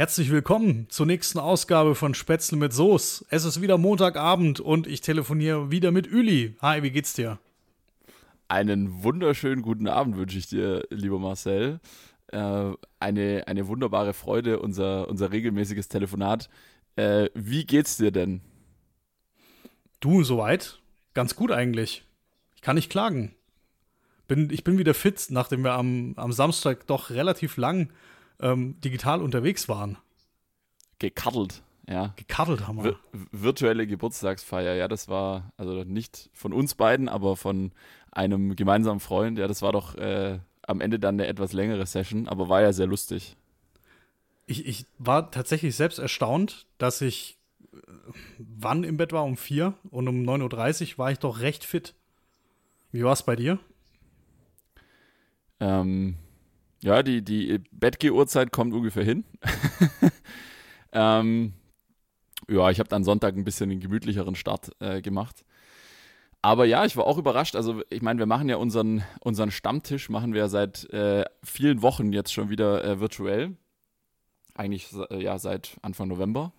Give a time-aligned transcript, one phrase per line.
[0.00, 3.26] Herzlich willkommen zur nächsten Ausgabe von Spätzle mit Soße.
[3.28, 6.56] Es ist wieder Montagabend und ich telefoniere wieder mit Üli.
[6.62, 7.38] Hi, wie geht's dir?
[8.48, 11.80] Einen wunderschönen guten Abend wünsche ich dir, lieber Marcel.
[12.28, 16.48] Äh, eine, eine wunderbare Freude, unser, unser regelmäßiges Telefonat.
[16.96, 18.40] Äh, wie geht's dir denn?
[20.00, 20.80] Du, soweit?
[21.12, 22.06] Ganz gut eigentlich.
[22.54, 23.34] Ich kann nicht klagen.
[24.28, 27.90] Bin, ich bin wieder fit, nachdem wir am, am Samstag doch relativ lang
[28.40, 29.96] ähm, digital unterwegs waren.
[30.98, 32.12] Gekaddelt, ja.
[32.16, 32.96] Gekaddelt haben wir.
[33.12, 37.72] Wir virtuelle Geburtstagsfeier, ja, das war also nicht von uns beiden, aber von
[38.10, 39.38] einem gemeinsamen Freund.
[39.38, 42.72] Ja, das war doch äh, am Ende dann eine etwas längere Session, aber war ja
[42.72, 43.36] sehr lustig.
[44.46, 47.38] Ich, ich war tatsächlich selbst erstaunt, dass ich
[47.72, 47.76] äh,
[48.38, 51.94] wann im Bett war, um vier und um 9.30 Uhr war ich doch recht fit.
[52.92, 53.58] Wie war es bei dir?
[55.60, 56.16] Ähm,
[56.82, 59.24] ja, die, die Bettgeh-Uhrzeit kommt ungefähr hin.
[60.92, 61.52] ähm,
[62.48, 65.44] ja, ich habe dann Sonntag ein bisschen einen gemütlicheren Start äh, gemacht.
[66.42, 67.54] Aber ja, ich war auch überrascht.
[67.54, 72.12] Also, ich meine, wir machen ja unseren, unseren Stammtisch, machen wir seit äh, vielen Wochen
[72.12, 73.56] jetzt schon wieder äh, virtuell.
[74.54, 76.52] Eigentlich äh, ja seit Anfang November.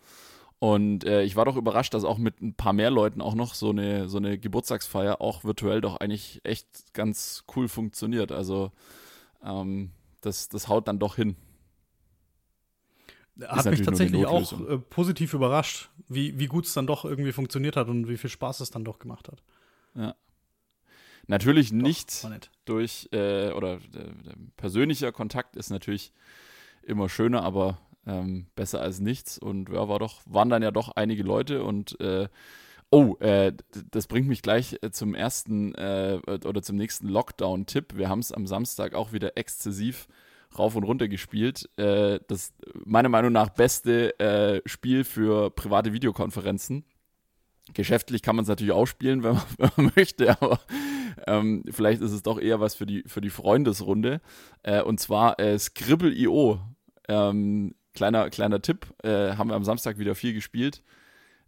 [0.60, 3.56] Und äh, ich war doch überrascht, dass auch mit ein paar mehr Leuten auch noch
[3.56, 8.32] so eine, so eine Geburtstagsfeier auch virtuell doch eigentlich echt ganz cool funktioniert.
[8.32, 8.72] Also,
[9.44, 9.90] ähm,
[10.22, 11.36] das, das haut dann doch hin.
[13.48, 17.76] Hat mich tatsächlich auch äh, positiv überrascht, wie, wie gut es dann doch irgendwie funktioniert
[17.76, 19.42] hat und wie viel Spaß es dann doch gemacht hat.
[19.96, 20.16] Ja.
[21.28, 22.28] Natürlich doch, nicht
[22.66, 23.80] durch, äh, oder äh,
[24.58, 26.12] persönlicher Kontakt ist natürlich
[26.84, 29.38] immer schöner, aber ähm, besser als nichts.
[29.38, 32.28] Und ja, war doch, waren dann ja doch einige Leute und äh,
[32.92, 33.54] oh, äh,
[33.90, 37.96] das bringt mich gleich äh, zum ersten äh, oder zum nächsten Lockdown-Tipp.
[37.96, 40.08] Wir haben es am Samstag auch wieder exzessiv
[40.58, 41.70] rauf und runter gespielt.
[41.78, 42.54] Äh, das
[42.86, 46.86] meiner Meinung nach beste äh, Spiel für private Videokonferenzen.
[47.74, 50.60] Geschäftlich kann man es natürlich auch spielen, wenn man, wenn man möchte, aber
[51.28, 54.20] ähm, vielleicht ist es doch eher was für die, für die Freundesrunde.
[54.64, 56.60] Äh, und zwar äh, Scribble.io.
[57.08, 60.84] Ähm, kleiner, kleiner Tipp, äh, haben wir am Samstag wieder viel gespielt.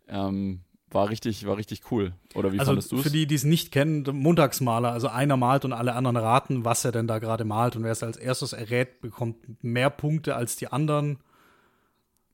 [0.07, 0.61] Ähm,
[0.93, 2.13] war richtig, war richtig cool.
[2.33, 3.03] Oder wie also fandest du es?
[3.03, 6.85] Für die, die es nicht kennen, Montagsmaler, also einer malt und alle anderen raten, was
[6.85, 7.75] er denn da gerade malt.
[7.75, 11.19] Und wer es als erstes errät, bekommt mehr Punkte als die anderen.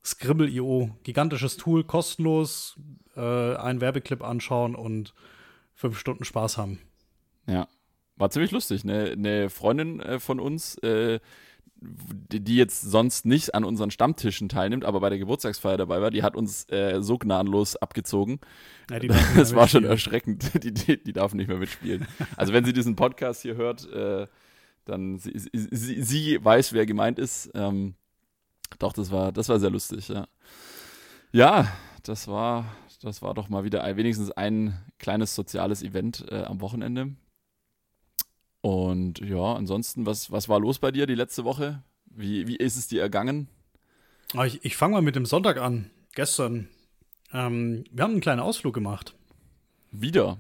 [0.04, 2.78] Scribble.io, gigantisches Tool, kostenlos,
[3.16, 5.14] äh, einen Werbeclip anschauen und
[5.74, 6.80] fünf Stunden Spaß haben.
[7.48, 7.68] Ja,
[8.16, 8.84] war ziemlich lustig.
[8.84, 11.20] Eine, eine Freundin äh, von uns, äh,
[11.82, 16.24] die jetzt sonst nicht an unseren Stammtischen teilnimmt, aber bei der Geburtstagsfeier dabei war, die
[16.24, 18.40] hat uns äh, so gnadenlos abgezogen.
[18.90, 19.00] Ja,
[19.36, 20.52] das war schon erschreckend.
[20.64, 22.08] Die, die, die, darf nicht mehr mitspielen.
[22.36, 24.28] Also wenn sie diesen Podcast hier hört, äh,
[24.86, 27.50] dann sie, sie, sie, weiß, wer gemeint ist.
[27.54, 27.94] Ähm,
[28.80, 30.28] doch, das war, das war sehr lustig, ja.
[31.32, 31.72] Ja,
[32.04, 32.66] das war,
[33.02, 37.14] das war doch mal wieder ein, wenigstens ein kleines soziales Event äh, am Wochenende.
[38.62, 41.84] Und ja, ansonsten, was, was war los bei dir die letzte Woche?
[42.06, 43.48] Wie, wie ist es dir ergangen?
[44.34, 45.90] Ah, ich, ich fange mal mit dem Sonntag an.
[46.14, 46.68] Gestern.
[47.32, 49.16] Ähm, wir haben einen kleinen Ausflug gemacht.
[49.92, 50.38] Wieder?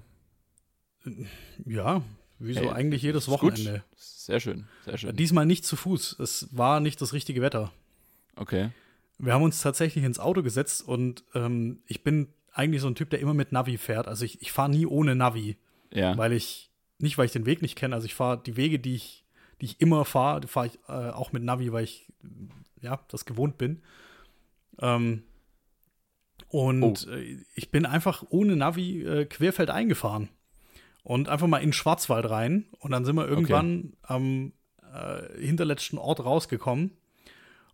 [1.65, 2.01] Ja,
[2.39, 3.71] wie so hey, eigentlich jedes Wochenende.
[3.71, 3.81] Gut.
[3.97, 5.15] Sehr schön, sehr schön.
[5.15, 6.19] Diesmal nicht zu Fuß.
[6.19, 7.71] Es war nicht das richtige Wetter.
[8.35, 8.69] Okay.
[9.17, 13.09] Wir haben uns tatsächlich ins Auto gesetzt und ähm, ich bin eigentlich so ein Typ,
[13.09, 14.07] der immer mit Navi fährt.
[14.07, 15.57] Also ich, ich fahre nie ohne Navi.
[15.91, 16.17] Ja.
[16.17, 16.68] Weil ich
[17.01, 17.95] nicht, weil ich den Weg nicht kenne.
[17.95, 19.25] Also ich fahre die Wege, die ich,
[19.61, 22.07] die ich immer fahre, fahre ich äh, auch mit Navi, weil ich
[22.81, 23.81] ja das gewohnt bin.
[24.81, 25.23] Ähm,
[26.49, 27.11] und oh.
[27.11, 30.29] äh, ich bin einfach ohne Navi äh, querfeld eingefahren.
[31.03, 32.65] Und einfach mal in den Schwarzwald rein.
[32.79, 34.13] Und dann sind wir irgendwann okay.
[34.13, 34.53] am
[34.93, 36.91] äh, hinterletzten Ort rausgekommen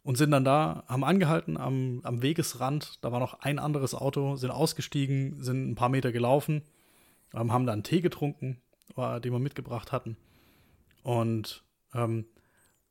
[0.04, 3.04] und sind dann da, haben angehalten am, am Wegesrand.
[3.04, 6.62] Da war noch ein anderes Auto, sind ausgestiegen, sind ein paar Meter gelaufen,
[7.34, 8.62] ähm, haben dann Tee getrunken
[8.96, 10.18] den wir mitgebracht hatten.
[11.04, 11.64] Und
[11.94, 12.26] ähm,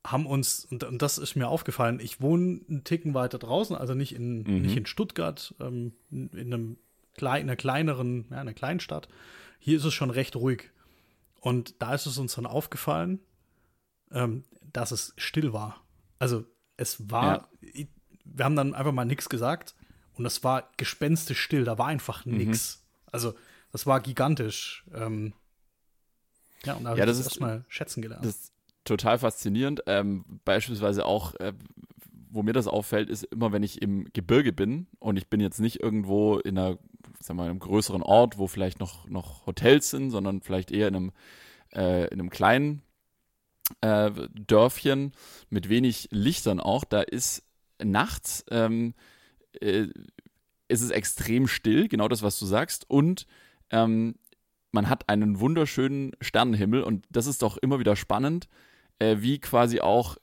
[0.04, 3.94] haben uns, und, und, das ist mir aufgefallen, ich wohne einen Ticken weiter draußen, also
[3.94, 4.62] nicht in, mhm.
[4.62, 6.76] nicht in Stuttgart, ähm, in, einem
[7.14, 9.08] klein, einer kleineren, ja, einer kleinen Stadt.
[9.58, 10.70] Hier ist es schon recht ruhig.
[11.40, 13.20] Und da ist es uns dann aufgefallen,
[14.10, 15.82] ähm, dass es still war.
[16.18, 16.44] Also
[16.76, 17.86] es war, ja.
[18.24, 19.74] wir haben dann einfach mal nichts gesagt
[20.14, 22.82] und es war gespenstisch still, da war einfach nichts.
[22.82, 23.08] Mhm.
[23.12, 23.34] Also
[23.72, 24.84] das war gigantisch.
[24.94, 25.32] Ähm,
[26.64, 28.24] ja, und da habe ja, ich das, das erstmal schätzen gelernt.
[28.24, 28.52] Das ist
[28.84, 29.82] total faszinierend.
[29.86, 31.52] Ähm, beispielsweise auch, äh,
[32.30, 35.60] wo mir das auffällt, ist immer, wenn ich im Gebirge bin und ich bin jetzt
[35.60, 36.78] nicht irgendwo in einer,
[37.20, 40.88] sagen wir mal, einem größeren Ort, wo vielleicht noch, noch Hotels sind, sondern vielleicht eher
[40.88, 41.12] in einem,
[41.72, 42.82] äh, in einem kleinen
[43.80, 45.12] äh, Dörfchen
[45.48, 47.44] mit wenig Lichtern auch, da ist
[47.82, 48.94] nachts ähm,
[49.60, 49.88] äh,
[50.68, 53.26] ist es extrem still, genau das, was du sagst, und
[53.70, 54.16] ähm,
[54.74, 58.48] man hat einen wunderschönen Sternenhimmel und das ist doch immer wieder spannend,
[58.98, 60.16] äh, wie quasi auch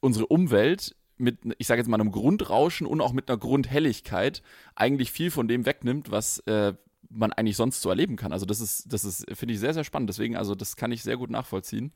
[0.00, 4.42] unsere Umwelt mit, ich sage jetzt mal, einem Grundrauschen und auch mit einer Grundhelligkeit
[4.74, 6.74] eigentlich viel von dem wegnimmt, was äh,
[7.08, 8.32] man eigentlich sonst so erleben kann.
[8.32, 10.10] Also das ist, das ist, finde ich sehr, sehr spannend.
[10.10, 11.92] Deswegen, also das kann ich sehr gut nachvollziehen.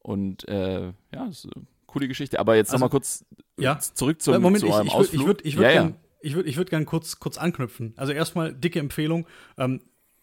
[0.00, 2.40] Und äh, ja, das ist eine coole Geschichte.
[2.40, 3.24] Aber jetzt also, nochmal kurz
[3.60, 3.78] ja.
[3.78, 5.20] zurück zum, Moment, zu eurem ich, ich Ausflug.
[5.20, 5.96] Ich würde ich würd, ja, gern, ja.
[6.22, 7.94] ich würd, ich würd gern kurz, kurz anknüpfen.
[7.96, 9.28] Also erstmal dicke Empfehlung.
[9.56, 9.80] Ähm,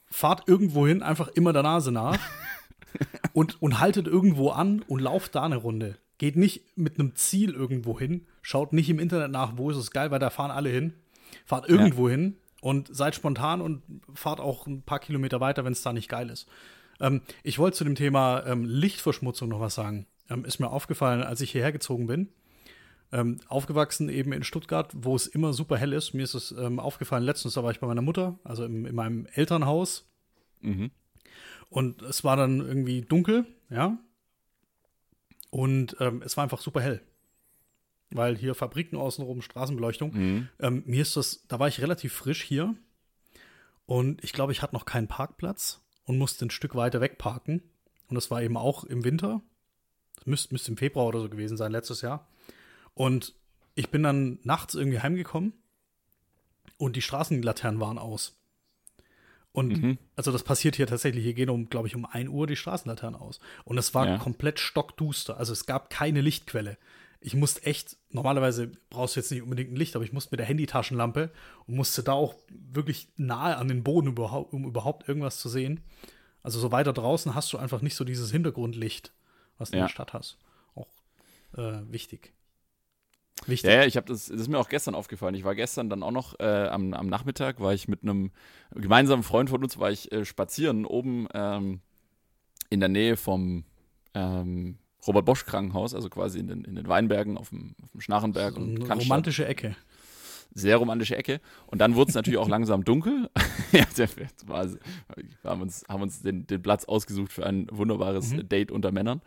[0.09, 2.19] fahrt irgendwo hin, einfach immer der Nase nach
[3.33, 5.97] und, und haltet irgendwo an und lauft da eine Runde.
[6.17, 9.91] Geht nicht mit einem Ziel irgendwo hin, schaut nicht im Internet nach, wo ist es
[9.91, 10.93] geil, weil da fahren alle hin.
[11.45, 12.15] Fahrt irgendwo ja.
[12.15, 13.83] hin und seid spontan und
[14.13, 16.47] fahrt auch ein paar Kilometer weiter, wenn es da nicht geil ist.
[16.99, 20.07] Ähm, ich wollte zu dem Thema ähm, Lichtverschmutzung noch was sagen.
[20.29, 22.29] Ähm, ist mir aufgefallen, als ich hierher gezogen bin.
[23.11, 26.13] Ähm, aufgewachsen eben in Stuttgart, wo es immer super hell ist.
[26.13, 28.93] Mir ist es ähm, aufgefallen, letztens da war ich bei meiner Mutter, also im, in
[28.93, 30.07] meinem Elternhaus.
[30.61, 30.91] Mhm.
[31.69, 33.97] Und es war dann irgendwie dunkel, ja.
[35.49, 37.01] Und ähm, es war einfach super hell.
[38.11, 40.13] Weil hier Fabriken außenrum, Straßenbeleuchtung.
[40.13, 40.49] Mhm.
[40.59, 42.75] Ähm, mir ist das, da war ich relativ frisch hier.
[43.85, 47.63] Und ich glaube, ich hatte noch keinen Parkplatz und musste ein Stück weiter weg parken.
[48.07, 49.41] Und das war eben auch im Winter.
[50.15, 52.27] Das müsste, müsste im Februar oder so gewesen sein, letztes Jahr.
[52.93, 53.35] Und
[53.75, 55.53] ich bin dann nachts irgendwie heimgekommen
[56.77, 58.39] und die Straßenlaternen waren aus.
[59.51, 59.97] Und mhm.
[60.15, 63.19] also das passiert hier tatsächlich, hier gehen um, glaube ich, um 1 Uhr die Straßenlaternen
[63.19, 63.39] aus.
[63.65, 64.17] Und es war ja.
[64.17, 65.37] komplett stockduster.
[65.37, 66.77] Also es gab keine Lichtquelle.
[67.21, 70.39] Ich musste echt, normalerweise brauchst du jetzt nicht unbedingt ein Licht, aber ich musste mit
[70.39, 71.31] der Handytaschenlampe
[71.65, 75.81] und musste da auch wirklich nahe an den Boden, überhaupt, um überhaupt irgendwas zu sehen.
[76.43, 79.11] Also so weiter draußen hast du einfach nicht so dieses Hintergrundlicht,
[79.57, 79.83] was du ja.
[79.83, 80.37] in der Stadt hast.
[80.75, 80.87] Auch
[81.57, 82.33] äh, wichtig.
[83.45, 83.69] Wichtig.
[83.69, 85.35] Ja, ja, ich habe das, das ist mir auch gestern aufgefallen.
[85.35, 88.31] Ich war gestern dann auch noch äh, am, am Nachmittag, war ich mit einem
[88.73, 91.81] gemeinsamen Freund von uns, war ich äh, spazieren oben ähm,
[92.69, 93.63] in der Nähe vom
[94.13, 94.77] ähm,
[95.07, 98.55] Robert Bosch Krankenhaus, also quasi in den, in den Weinbergen auf dem, auf dem Schnarrenberg
[98.55, 99.75] so und Eine romantische Ecke.
[100.53, 101.41] Sehr romantische Ecke.
[101.67, 103.29] Und dann wurde es natürlich auch langsam dunkel.
[103.71, 103.85] ja,
[104.47, 104.79] war, wir
[105.43, 108.49] haben uns, haben uns den, den Platz ausgesucht für ein wunderbares mhm.
[108.49, 109.21] Date unter Männern.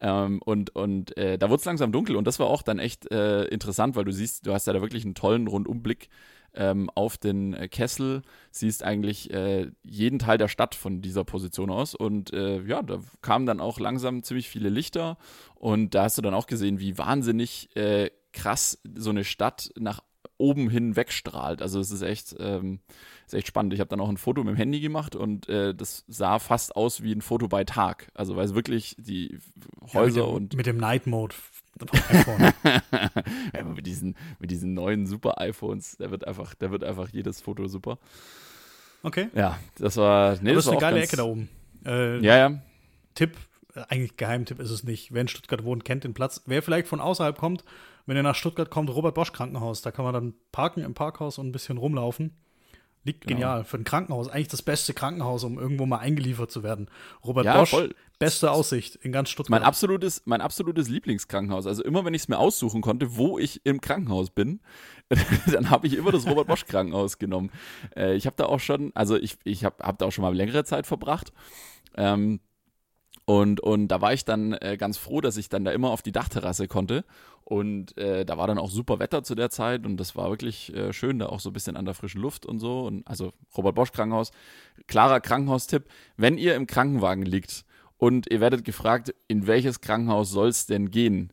[0.00, 3.10] Ähm, und und äh, da wurde es langsam dunkel und das war auch dann echt
[3.10, 6.08] äh, interessant, weil du siehst, du hast ja da wirklich einen tollen Rundumblick
[6.54, 11.70] ähm, auf den äh, Kessel, siehst eigentlich äh, jeden Teil der Stadt von dieser Position
[11.70, 15.16] aus und äh, ja, da kamen dann auch langsam ziemlich viele Lichter
[15.54, 20.00] und da hast du dann auch gesehen, wie wahnsinnig äh, krass so eine Stadt nach
[20.36, 21.62] oben hin wegstrahlt.
[21.62, 22.80] Also es ist echt, ähm,
[23.26, 23.72] ist echt spannend.
[23.74, 26.76] Ich habe dann auch ein Foto mit dem Handy gemacht und äh, das sah fast
[26.76, 28.08] aus wie ein Foto bei Tag.
[28.14, 29.38] Also weil es wirklich die
[29.92, 30.56] Häuser ja, mit dem, und.
[30.56, 31.34] Mit dem Night Mode.
[33.52, 37.40] ja, mit, diesen, mit diesen neuen super iPhones, da wird einfach, da wird einfach jedes
[37.40, 37.98] Foto super.
[39.02, 39.28] Okay.
[39.34, 40.38] Ja, das war.
[40.40, 41.48] Nee, das, das ist eine geile Ecke da oben.
[41.84, 42.62] Äh, ja, ja.
[43.14, 43.36] Tipp,
[43.74, 45.12] äh, eigentlich Geheimtipp ist es nicht.
[45.12, 46.42] Wer in Stuttgart wohnt, kennt den Platz.
[46.46, 47.64] Wer vielleicht von außerhalb kommt,
[48.06, 49.82] wenn ihr nach Stuttgart kommt, Robert Bosch Krankenhaus.
[49.82, 52.32] Da kann man dann parken im Parkhaus und ein bisschen rumlaufen.
[53.04, 53.36] Liegt genau.
[53.36, 53.64] genial.
[53.64, 54.28] Für ein Krankenhaus.
[54.28, 56.88] Eigentlich das beste Krankenhaus, um irgendwo mal eingeliefert zu werden.
[57.24, 57.94] Robert ja, Bosch, voll.
[58.18, 59.50] beste Aussicht in ganz Stuttgart.
[59.50, 61.66] Mein absolutes, mein absolutes Lieblingskrankenhaus.
[61.66, 64.60] Also immer, wenn ich es mir aussuchen konnte, wo ich im Krankenhaus bin,
[65.52, 67.50] dann habe ich immer das Robert Bosch Krankenhaus genommen.
[67.94, 70.34] Äh, ich habe da auch schon, also ich, ich habe hab da auch schon mal
[70.34, 71.32] längere Zeit verbracht.
[71.96, 72.40] Ähm,
[73.26, 76.02] und, und da war ich dann äh, ganz froh, dass ich dann da immer auf
[76.02, 77.04] die Dachterrasse konnte.
[77.42, 80.74] Und äh, da war dann auch super Wetter zu der Zeit und das war wirklich
[80.74, 82.86] äh, schön, da auch so ein bisschen an der frischen Luft und so.
[82.86, 84.30] Und also Robert Bosch Krankenhaus,
[84.86, 85.84] klarer Krankenhaustipp.
[86.16, 87.64] Wenn ihr im Krankenwagen liegt
[87.98, 91.32] und ihr werdet gefragt, in welches Krankenhaus soll es denn gehen,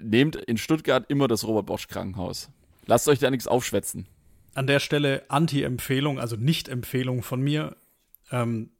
[0.00, 2.50] nehmt in Stuttgart immer das Robert Bosch Krankenhaus.
[2.86, 4.06] Lasst euch da nichts aufschwätzen.
[4.54, 7.76] An der Stelle Anti-Empfehlung, also Nicht-Empfehlung von mir.
[8.30, 8.70] Ähm,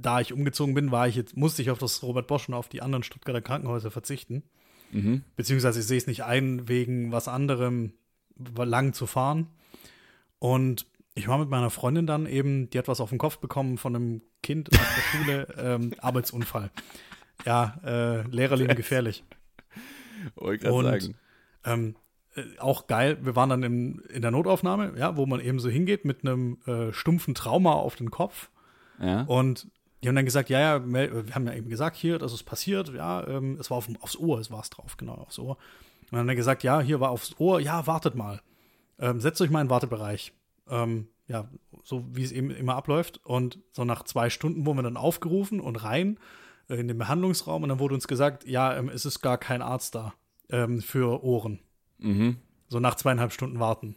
[0.00, 2.68] da ich umgezogen bin, war ich jetzt, musste ich auf das Robert Bosch und auf
[2.68, 4.44] die anderen Stuttgarter Krankenhäuser verzichten.
[4.92, 5.22] Mhm.
[5.36, 7.92] Beziehungsweise ich sehe es nicht ein, wegen was anderem
[8.56, 9.48] lang zu fahren.
[10.38, 13.76] Und ich war mit meiner Freundin dann eben, die hat was auf den Kopf bekommen
[13.76, 16.70] von einem Kind aus der Schule, ähm, Arbeitsunfall.
[17.44, 19.24] Ja, äh, Lehrerleben gefährlich.
[20.36, 21.14] Wollte ich Und sagen.
[21.64, 21.96] Ähm,
[22.36, 25.68] äh, auch geil, wir waren dann in, in der Notaufnahme, ja, wo man eben so
[25.68, 28.50] hingeht mit einem äh, stumpfen Trauma auf den Kopf.
[29.00, 29.22] Ja.
[29.22, 29.68] Und
[30.02, 32.92] die haben dann gesagt, ja, ja, wir haben ja eben gesagt, hier, das ist passiert,
[32.94, 35.56] ja, ähm, es war auf, aufs Ohr, es war es drauf, genau, aufs Ohr.
[35.56, 38.40] Und dann haben wir gesagt, ja, hier war aufs Ohr, ja, wartet mal.
[38.98, 40.32] Ähm, setzt euch mal in den Wartebereich.
[40.68, 41.48] Ähm, ja,
[41.84, 43.20] so wie es eben immer abläuft.
[43.24, 46.18] Und so nach zwei Stunden wurden wir dann aufgerufen und rein
[46.68, 49.62] äh, in den Behandlungsraum und dann wurde uns gesagt, ja, ähm, es ist gar kein
[49.62, 50.14] Arzt da
[50.50, 51.60] ähm, für Ohren.
[51.98, 52.38] Mhm.
[52.68, 53.96] So nach zweieinhalb Stunden warten.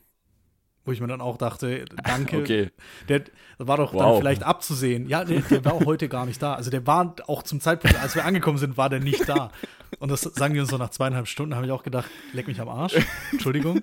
[0.83, 2.39] Wo ich mir dann auch dachte, danke.
[2.39, 2.71] Okay.
[3.07, 3.23] Der
[3.59, 4.01] war doch wow.
[4.01, 5.07] dann vielleicht abzusehen.
[5.07, 6.55] Ja, der, der war auch heute gar nicht da.
[6.55, 9.51] Also der war auch zum Zeitpunkt, als wir angekommen sind, war der nicht da.
[9.99, 12.59] Und das sagen die uns so nach zweieinhalb Stunden, habe ich auch gedacht, leck mich
[12.59, 12.95] am Arsch.
[13.31, 13.81] Entschuldigung.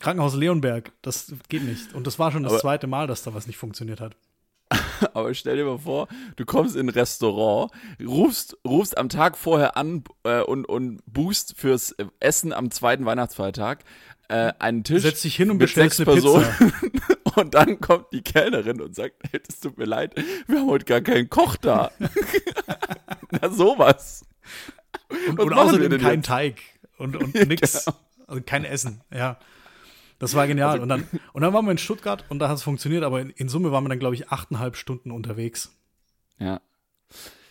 [0.00, 1.94] Krankenhaus Leonberg, das geht nicht.
[1.94, 4.16] Und das war schon das Aber zweite Mal, dass da was nicht funktioniert hat.
[5.14, 7.70] Aber stell dir mal vor, du kommst in ein Restaurant,
[8.04, 13.84] rufst, rufst am Tag vorher an äh, und, und buchst fürs Essen am zweiten Weihnachtsfeiertag
[14.28, 16.46] äh, einen Tisch Setz dich hin und mit sechs Personen.
[17.36, 20.14] und dann kommt die Kellnerin und sagt, hey, es tut mir leid,
[20.46, 21.90] wir haben heute gar keinen Koch da.
[23.30, 24.26] Na sowas.
[25.28, 26.60] Und, und außerdem kein Teig
[26.98, 27.84] und, und nix.
[27.84, 27.96] Genau.
[28.26, 29.38] Also kein Essen, ja.
[30.18, 30.72] Das war genial.
[30.72, 33.20] Also, und, dann, und dann waren wir in Stuttgart und da hat es funktioniert, aber
[33.20, 35.74] in, in, Summe waren wir dann, glaube ich, achteinhalb Stunden unterwegs.
[36.38, 36.60] Ja.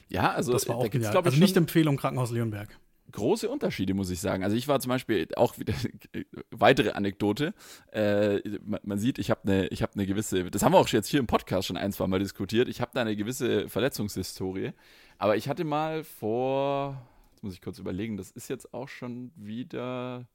[0.09, 1.17] Ja, also das war auch genial.
[1.17, 2.77] Also nicht Empfehlung Krankenhaus Leonberg.
[3.11, 4.43] Große Unterschiede, muss ich sagen.
[4.43, 5.73] Also ich war zum Beispiel auch wieder
[6.51, 7.53] weitere Anekdote.
[7.91, 10.87] Äh, man, man, sieht, ich habe eine, ich habe eine gewisse, das haben wir auch
[10.89, 12.67] jetzt hier im Podcast schon ein, zwei Mal diskutiert.
[12.67, 14.73] Ich habe da eine gewisse Verletzungshistorie.
[15.17, 19.31] Aber ich hatte mal vor, jetzt muss ich kurz überlegen, das ist jetzt auch schon
[19.35, 20.27] wieder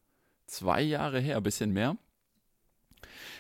[0.46, 1.96] zwei Jahre her, ein bisschen mehr.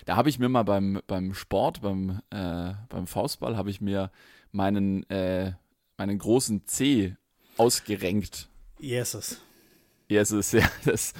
[0.04, 4.10] Da habe ich mir mal beim, beim Sport, beim, äh, beim Faustball, habe ich mir
[4.50, 5.52] meinen, äh,
[5.96, 7.16] meinen großen C
[7.56, 8.48] ausgerenkt.
[8.82, 9.40] Yeses.
[10.10, 10.68] Yeses, ja.
[10.84, 11.14] Das,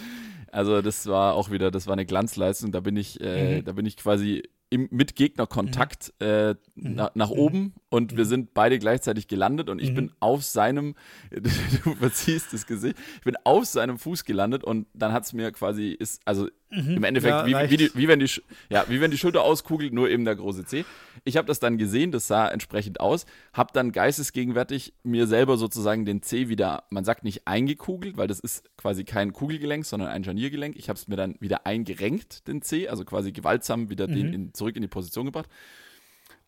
[0.50, 2.72] also das war auch wieder, das war eine Glanzleistung.
[2.72, 3.64] Da bin ich, äh, mhm.
[3.64, 4.42] da bin ich quasi
[4.72, 6.26] im, mit Gegnerkontakt mhm.
[6.26, 6.56] äh, mhm.
[6.94, 7.38] na, nach mhm.
[7.38, 8.28] oben und wir mhm.
[8.28, 9.94] sind beide gleichzeitig gelandet und ich mhm.
[9.94, 10.94] bin auf seinem,
[11.30, 15.52] du verziehst das Gesicht, ich bin auf seinem Fuß gelandet und dann hat es mir
[15.52, 18.30] quasi, ist, also im Endeffekt, ja, wie, wie, die, wie, wenn die,
[18.70, 20.86] ja, wie wenn die Schulter auskugelt, nur eben der große C.
[21.24, 26.04] Ich habe das dann gesehen, das sah entsprechend aus, habe dann geistesgegenwärtig mir selber sozusagen
[26.04, 30.24] den C wieder, man sagt nicht eingekugelt, weil das ist quasi kein Kugelgelenk, sondern ein
[30.24, 30.76] Scharniergelenk.
[30.76, 34.54] Ich habe es mir dann wieder eingerenkt, den C, also quasi gewaltsam wieder den in,
[34.54, 35.48] zurück in die Position gebracht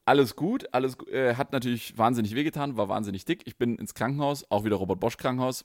[0.07, 3.43] alles gut, alles äh, hat natürlich wahnsinnig wehgetan, war wahnsinnig dick.
[3.47, 5.65] Ich bin ins Krankenhaus, auch wieder Robert Bosch Krankenhaus,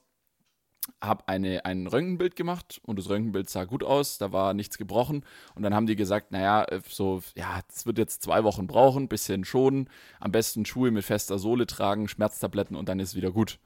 [1.01, 5.23] habe eine, ein Röntgenbild gemacht und das Röntgenbild sah gut aus, da war nichts gebrochen
[5.55, 9.07] und dann haben die gesagt, naja, äh, so, ja, es wird jetzt zwei Wochen brauchen,
[9.07, 13.59] bisschen schonen, am besten Schuhe mit fester Sohle tragen, Schmerztabletten und dann ist wieder gut.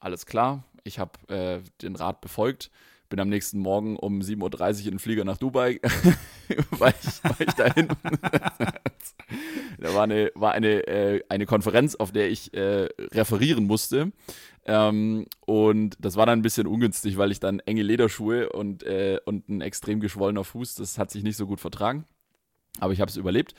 [0.00, 2.70] Alles klar, ich habe äh, den Rat befolgt,
[3.08, 5.80] bin am nächsten Morgen um 7.30 Uhr in den Flieger nach Dubai,
[6.70, 7.88] weil ich, weil ich dahin.
[9.78, 14.12] da war eine, war eine, äh, eine Konferenz, auf der ich äh, referieren musste.
[14.66, 19.20] Ähm, und das war dann ein bisschen ungünstig, weil ich dann enge Lederschuhe und, äh,
[19.24, 22.06] und ein extrem geschwollener Fuß, das hat sich nicht so gut vertragen.
[22.80, 23.54] Aber ich habe es überlebt.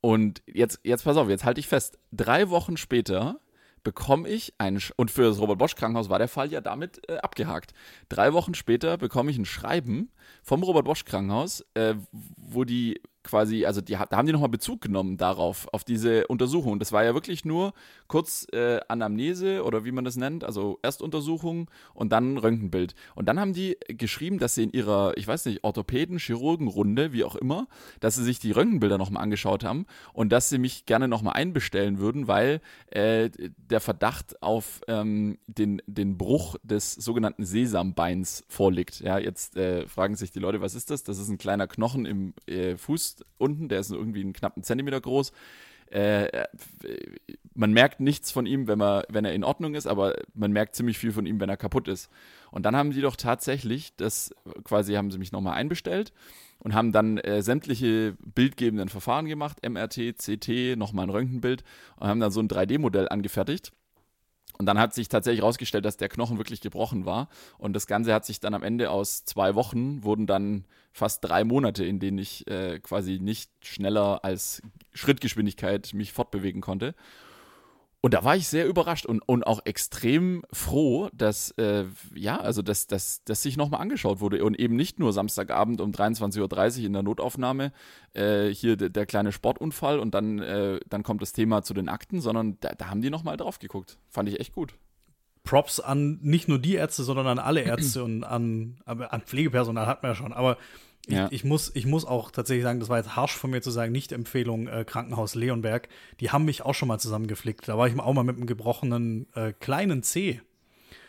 [0.00, 1.98] Und jetzt, jetzt pass auf, jetzt halte ich fest.
[2.12, 3.40] Drei Wochen später
[3.82, 7.16] bekomme ich ein, und für das Robert Bosch Krankenhaus war der Fall ja damit äh,
[7.18, 7.72] abgehakt.
[8.08, 10.10] Drei Wochen später bekomme ich ein Schreiben
[10.42, 14.80] vom Robert Bosch Krankenhaus, äh, wo die quasi, also die, da haben die nochmal Bezug
[14.80, 16.78] genommen darauf, auf diese Untersuchung.
[16.78, 17.74] Das war ja wirklich nur
[18.06, 22.94] kurz äh, Anamnese oder wie man das nennt, also Erstuntersuchung und dann Röntgenbild.
[23.14, 27.24] Und dann haben die geschrieben, dass sie in ihrer, ich weiß nicht, Orthopäden, Chirurgenrunde, wie
[27.24, 27.68] auch immer,
[28.00, 31.98] dass sie sich die Röntgenbilder nochmal angeschaut haben und dass sie mich gerne nochmal einbestellen
[31.98, 39.00] würden, weil äh, der Verdacht auf ähm, den, den Bruch des sogenannten Sesambeins vorliegt.
[39.00, 41.02] Ja, jetzt äh, fragen sich die Leute, was ist das?
[41.02, 45.00] Das ist ein kleiner Knochen im äh, Fuß unten, der ist irgendwie einen knappen Zentimeter
[45.00, 45.32] groß.
[45.90, 46.44] Äh,
[47.54, 50.76] man merkt nichts von ihm, wenn, man, wenn er in Ordnung ist, aber man merkt
[50.76, 52.10] ziemlich viel von ihm, wenn er kaputt ist.
[52.50, 54.34] Und dann haben die doch tatsächlich, das
[54.64, 56.12] quasi haben sie mich nochmal einbestellt
[56.58, 61.64] und haben dann äh, sämtliche bildgebenden Verfahren gemacht, MRT, CT, nochmal ein Röntgenbild
[61.96, 63.72] und haben dann so ein 3D-Modell angefertigt
[64.58, 67.28] und dann hat sich tatsächlich herausgestellt, dass der Knochen wirklich gebrochen war.
[67.58, 71.44] Und das Ganze hat sich dann am Ende aus zwei Wochen, wurden dann fast drei
[71.44, 74.60] Monate, in denen ich äh, quasi nicht schneller als
[74.94, 76.96] Schrittgeschwindigkeit mich fortbewegen konnte.
[78.00, 82.62] Und da war ich sehr überrascht und, und auch extrem froh, dass, äh, ja, also
[82.62, 86.86] dass, dass, dass sich nochmal angeschaut wurde und eben nicht nur Samstagabend um 23.30 Uhr
[86.86, 87.72] in der Notaufnahme
[88.14, 91.88] äh, hier der, der, kleine Sportunfall und dann, äh, dann kommt das Thema zu den
[91.88, 93.98] Akten, sondern da, da haben die nochmal drauf geguckt.
[94.10, 94.74] Fand ich echt gut.
[95.42, 100.02] Props an nicht nur die Ärzte, sondern an alle Ärzte und an, an Pflegepersonal hat
[100.02, 100.32] man ja schon.
[100.32, 100.56] Aber
[101.08, 101.28] ich, ja.
[101.30, 103.92] ich, muss, ich muss auch tatsächlich sagen, das war jetzt harsch von mir zu sagen,
[103.92, 105.88] nicht Empfehlung äh, Krankenhaus Leonberg.
[106.20, 107.66] Die haben mich auch schon mal zusammengeflickt.
[107.66, 110.42] Da war ich auch mal mit einem gebrochenen äh, kleinen C.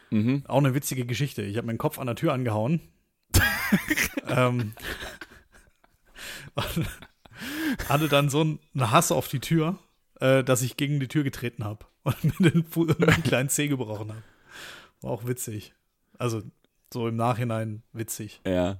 [0.09, 0.43] Mhm.
[0.47, 1.41] Auch eine witzige Geschichte.
[1.41, 2.79] Ich habe meinen Kopf an der Tür angehauen.
[4.27, 4.71] ähm,
[7.89, 9.77] hatte dann so einen Hass auf die Tür,
[10.21, 14.11] äh, dass ich gegen die Tür getreten habe und mir den, den kleinen C gebrochen
[14.11, 14.23] habe.
[15.01, 15.73] War auch witzig.
[16.17, 16.41] Also
[16.93, 18.39] so im Nachhinein witzig.
[18.45, 18.79] Ja.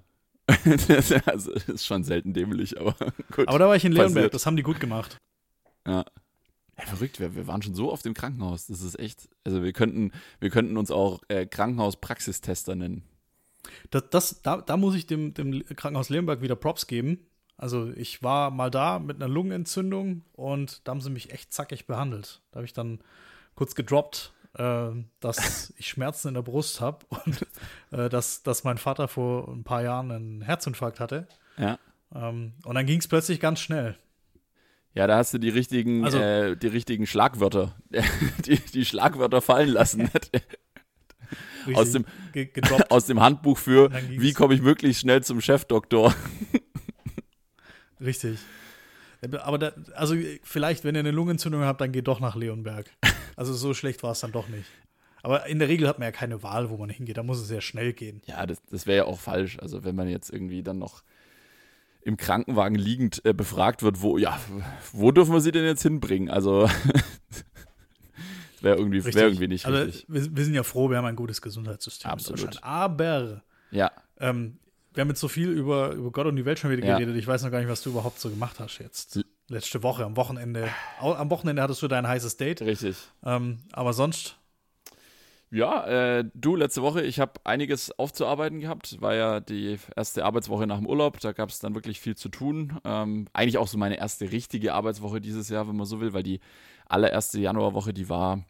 [1.26, 2.96] also, ist schon selten dämlich, aber
[3.32, 3.48] gut.
[3.48, 5.18] Aber da war ich in Leonberg, das haben die gut gemacht.
[5.88, 6.06] Ja.
[6.78, 8.68] ja verrückt, wir, wir, waren schon so oft im Krankenhaus.
[8.68, 13.04] Das ist echt, also wir könnten, wir könnten uns auch äh, Krankenhaus-Praxistester nennen.
[13.92, 17.26] Das, das, da, da muss ich dem, dem Krankenhaus Leonberg wieder Props geben.
[17.58, 21.88] Also ich war mal da mit einer Lungenentzündung und da haben sie mich echt zackig
[21.88, 22.42] behandelt.
[22.52, 23.00] Da habe ich dann
[23.54, 24.90] kurz gedroppt, äh,
[25.20, 27.46] dass ich Schmerzen in der Brust habe und
[27.92, 31.28] äh, dass, dass mein Vater vor ein paar Jahren einen Herzinfarkt hatte.
[31.58, 31.78] Ja.
[32.14, 33.98] Ähm, und dann ging es plötzlich ganz schnell.
[34.94, 37.76] Ja, da hast du die richtigen, also, äh, die richtigen Schlagwörter,
[38.46, 40.10] die, die Schlagwörter fallen lassen.
[41.74, 42.06] aus, dem,
[42.90, 46.14] aus dem Handbuch für, wie komme ich möglichst schnell zum Chefdoktor.
[48.02, 48.40] Richtig.
[49.42, 52.90] Aber da, also vielleicht, wenn ihr eine Lungenentzündung habt, dann geht doch nach Leonberg.
[53.40, 54.66] Also so schlecht war es dann doch nicht.
[55.24, 57.16] Aber in der Regel hat man ja keine Wahl, wo man hingeht.
[57.16, 58.22] Da muss es sehr schnell gehen.
[58.26, 59.58] Ja, das, das wäre ja auch falsch.
[59.60, 61.04] Also wenn man jetzt irgendwie dann noch
[62.02, 64.38] im Krankenwagen liegend äh, befragt wird, wo, ja,
[64.92, 66.30] wo dürfen wir sie denn jetzt hinbringen?
[66.30, 66.70] Also
[68.60, 70.06] wäre irgendwie, wär irgendwie nicht also, richtig.
[70.10, 72.42] Wir, wir, sind ja froh, wir haben ein gutes Gesundheitssystem Absolut.
[72.42, 72.66] in Deutschland.
[72.66, 73.90] Aber ja.
[74.20, 74.60] ähm,
[74.94, 77.16] wir haben jetzt so viel über, über Gott und die Welt schon wieder geredet.
[77.16, 77.20] Ja.
[77.20, 79.24] Ich weiß noch gar nicht, was du überhaupt so gemacht hast jetzt.
[79.50, 80.70] Letzte Woche, am Wochenende.
[81.00, 82.62] Am Wochenende hattest du dein heißes Date.
[82.62, 82.96] Richtig.
[83.26, 84.38] Ähm, aber sonst?
[85.50, 89.02] Ja, äh, du, letzte Woche, ich habe einiges aufzuarbeiten gehabt.
[89.02, 91.20] War ja die erste Arbeitswoche nach dem Urlaub.
[91.20, 92.80] Da gab es dann wirklich viel zu tun.
[92.84, 96.22] Ähm, eigentlich auch so meine erste richtige Arbeitswoche dieses Jahr, wenn man so will, weil
[96.22, 96.40] die
[96.86, 98.44] allererste Januarwoche, die war,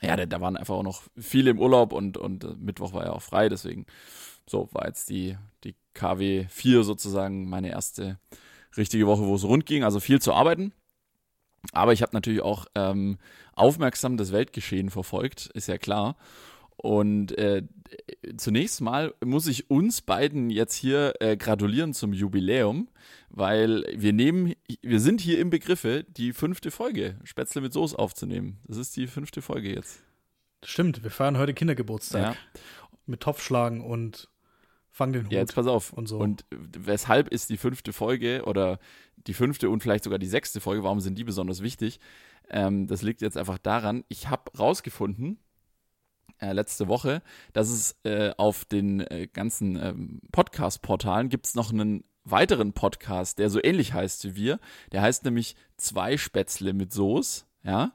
[0.00, 3.06] ja, da, da waren einfach auch noch viele im Urlaub und, und äh, Mittwoch war
[3.06, 3.48] ja auch frei.
[3.48, 3.86] Deswegen
[4.48, 8.18] so war jetzt die, die KW 4 sozusagen meine erste
[8.76, 9.84] richtige Woche, wo es rund ging.
[9.84, 10.72] Also viel zu arbeiten.
[11.72, 13.18] Aber ich habe natürlich auch ähm,
[13.54, 16.16] aufmerksam das Weltgeschehen verfolgt, ist ja klar.
[16.76, 17.62] Und äh,
[18.36, 22.88] zunächst mal muss ich uns beiden jetzt hier äh, gratulieren zum Jubiläum,
[23.30, 28.58] weil wir nehmen, wir sind hier im Begriffe, die fünfte Folge Spätzle mit Soße aufzunehmen.
[28.66, 30.02] Das ist die fünfte Folge jetzt.
[30.64, 32.34] Stimmt, wir feiern heute Kindergeburtstag.
[32.34, 32.60] Ja.
[33.06, 34.28] Mit Topfschlagen und
[34.94, 35.32] Fang den Hut.
[35.32, 35.92] Ja, jetzt pass auf.
[35.94, 36.18] Und, so.
[36.18, 38.78] und weshalb ist die fünfte Folge oder
[39.26, 41.98] die fünfte und vielleicht sogar die sechste Folge, warum sind die besonders wichtig?
[42.50, 45.38] Ähm, das liegt jetzt einfach daran, ich habe rausgefunden,
[46.42, 47.22] äh, letzte Woche,
[47.54, 53.38] dass es äh, auf den äh, ganzen ähm, Podcast-Portalen gibt es noch einen weiteren Podcast,
[53.38, 54.60] der so ähnlich heißt wie wir.
[54.92, 57.92] Der heißt nämlich Zwei Spätzle mit Soße, ja.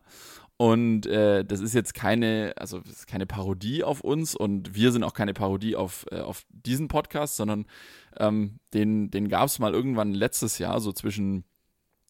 [0.57, 5.03] Und äh, das ist jetzt keine, also ist keine Parodie auf uns und wir sind
[5.03, 7.67] auch keine Parodie auf, äh, auf diesen Podcast, sondern
[8.17, 11.43] ähm, den, den gab es mal irgendwann letztes Jahr, so zwischen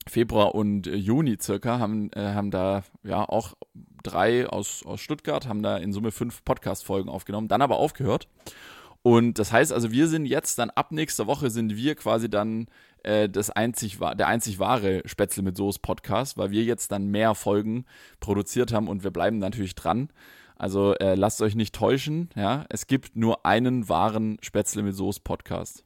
[0.07, 3.55] Februar und äh, Juni circa, haben, äh, haben da ja auch
[4.01, 8.29] drei aus, aus Stuttgart, haben da in Summe fünf Podcast-Folgen aufgenommen, dann aber aufgehört.
[9.01, 12.67] Und das heißt also, wir sind jetzt dann ab nächster Woche sind wir quasi dann
[13.07, 17.35] äh, das einzig, der einzig wahre Spätzle mit Soße Podcast, weil wir jetzt dann mehr
[17.35, 17.85] Folgen
[18.19, 20.09] produziert haben und wir bleiben natürlich dran.
[20.57, 22.65] Also äh, lasst euch nicht täuschen, ja.
[22.69, 25.83] Es gibt nur einen wahren Spätzle mit Soße Podcast.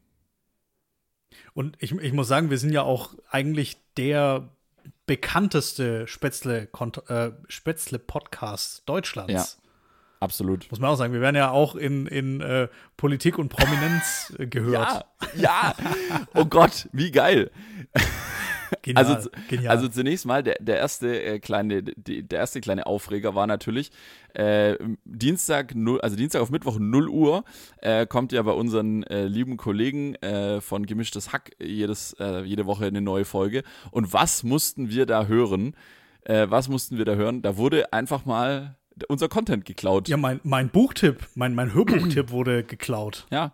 [1.54, 4.50] Und ich, ich muss sagen, wir sind ja auch eigentlich der
[5.06, 6.70] bekannteste Spätzle,
[7.08, 9.32] äh, Spätzle Podcast Deutschlands.
[9.32, 9.61] Ja.
[10.22, 10.70] Absolut.
[10.70, 14.46] Muss man auch sagen, wir werden ja auch in, in äh, Politik und Prominenz äh,
[14.48, 15.06] gehört.
[15.36, 15.76] Ja, ja.
[16.36, 17.50] Oh Gott, wie geil.
[18.84, 19.76] Genial, also, genial.
[19.76, 23.92] also zunächst mal, der, der, erste, äh, kleine, die, der erste kleine Aufreger war natürlich,
[24.34, 27.44] äh, Dienstag, also Dienstag auf Mittwoch 0 Uhr
[27.78, 32.66] äh, kommt ja bei unseren äh, lieben Kollegen äh, von Gemischtes Hack jedes, äh, jede
[32.66, 33.64] Woche eine neue Folge.
[33.90, 35.76] Und was mussten wir da hören?
[36.24, 37.42] was mussten wir da hören?
[37.42, 38.78] Da wurde einfach mal
[39.08, 40.08] unser Content geklaut.
[40.10, 43.28] Ja, mein, mein Buchtipp, mein, mein Hörbuchtipp wurde geklaut.
[43.32, 43.54] Ja.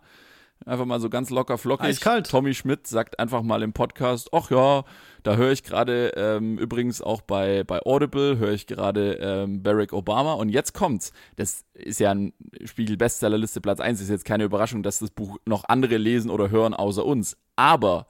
[0.66, 1.86] Einfach mal so ganz locker flockig.
[1.86, 2.30] Eiskalt.
[2.30, 4.84] Tommy Schmidt sagt einfach mal im Podcast, ach ja,
[5.24, 9.94] da höre ich gerade ähm, übrigens auch bei, bei Audible, höre ich gerade ähm, Barack
[9.94, 11.14] Obama und jetzt kommt's.
[11.36, 15.64] Das ist ja ein Spiegel-Bestsellerliste Platz 1, ist jetzt keine Überraschung, dass das Buch noch
[15.68, 17.38] andere lesen oder hören außer uns.
[17.56, 18.08] Aber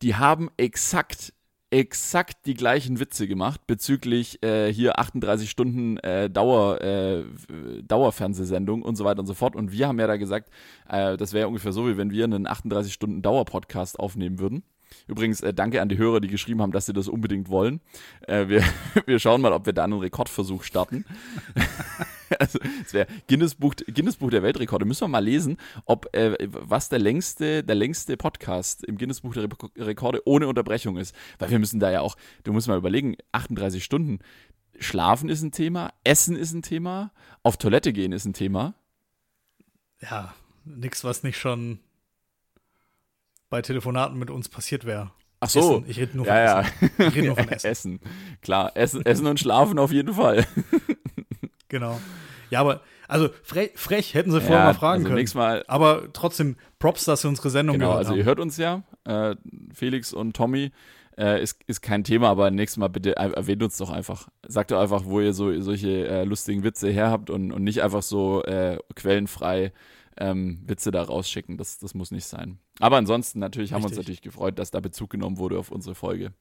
[0.00, 1.32] die haben exakt
[1.72, 7.24] exakt die gleichen Witze gemacht bezüglich äh, hier 38 Stunden äh, Dauer, äh,
[7.88, 9.56] Dauerfernsehsendung und so weiter und so fort.
[9.56, 10.50] Und wir haben ja da gesagt,
[10.88, 14.62] äh, das wäre ungefähr so, wie wenn wir einen 38 Stunden Dauer-Podcast aufnehmen würden.
[15.06, 17.80] Übrigens, äh, danke an die Hörer, die geschrieben haben, dass sie das unbedingt wollen.
[18.28, 18.62] Äh, wir,
[19.06, 21.06] wir schauen mal, ob wir da einen Rekordversuch starten.
[22.38, 24.84] also, es wäre Guinness Buch, Guinness Buch der Weltrekorde.
[24.84, 29.34] Müssen wir mal lesen, ob äh, was der längste, der längste Podcast im Guinness Buch
[29.34, 31.14] der Rekorde ohne Unterbrechung ist.
[31.38, 34.20] Weil wir müssen da ja auch, du musst mal überlegen, 38 Stunden.
[34.78, 38.74] Schlafen ist ein Thema, Essen ist ein Thema, auf Toilette gehen ist ein Thema.
[40.00, 41.78] Ja, nichts, was nicht schon
[43.50, 45.12] bei Telefonaten mit uns passiert wäre.
[45.40, 45.58] Ach so.
[45.58, 45.90] Essen.
[45.90, 46.90] Ich rede nur von ja, Essen.
[46.98, 47.06] Ja.
[47.08, 47.66] Ich rede nur von Essen.
[47.66, 48.00] Essen.
[48.40, 50.46] Klar, Essen, Essen und Schlafen auf jeden Fall.
[51.72, 52.00] Genau.
[52.50, 55.28] Ja, aber also frech, frech hätten sie vorher ja, mal fragen also können.
[55.34, 58.18] Mal, aber trotzdem Props, dass sie unsere Sendung genau, gehört also haben.
[58.18, 59.34] ihr hört uns ja, äh,
[59.74, 60.70] Felix und Tommy.
[61.18, 64.28] Äh, ist, ist kein Thema, aber nächstes Mal bitte erwähnt uns doch einfach.
[64.48, 67.82] Sagt doch einfach, wo ihr so solche äh, lustigen Witze her habt und, und nicht
[67.82, 69.72] einfach so äh, quellenfrei
[70.16, 71.58] ähm, Witze da rausschicken.
[71.58, 72.58] Das, das muss nicht sein.
[72.80, 73.74] Aber ansonsten natürlich Richtig.
[73.74, 76.32] haben wir uns natürlich gefreut, dass da Bezug genommen wurde auf unsere Folge.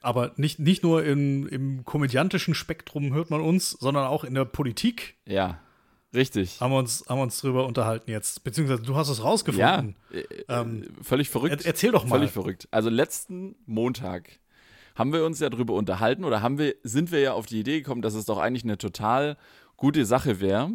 [0.00, 4.44] Aber nicht, nicht nur im, im komödiantischen Spektrum hört man uns, sondern auch in der
[4.44, 5.16] Politik.
[5.26, 5.58] Ja,
[6.14, 6.60] richtig.
[6.60, 8.44] Haben wir uns, haben wir uns drüber unterhalten jetzt.
[8.44, 9.96] Beziehungsweise du hast es rausgefunden.
[10.10, 11.64] Ja, äh, ähm, völlig verrückt.
[11.64, 12.16] Er, erzähl doch mal.
[12.16, 12.68] Völlig verrückt.
[12.70, 14.38] Also letzten Montag
[14.94, 17.78] haben wir uns ja drüber unterhalten oder haben wir, sind wir ja auf die Idee
[17.78, 19.36] gekommen, dass es doch eigentlich eine total
[19.76, 20.72] gute Sache wäre,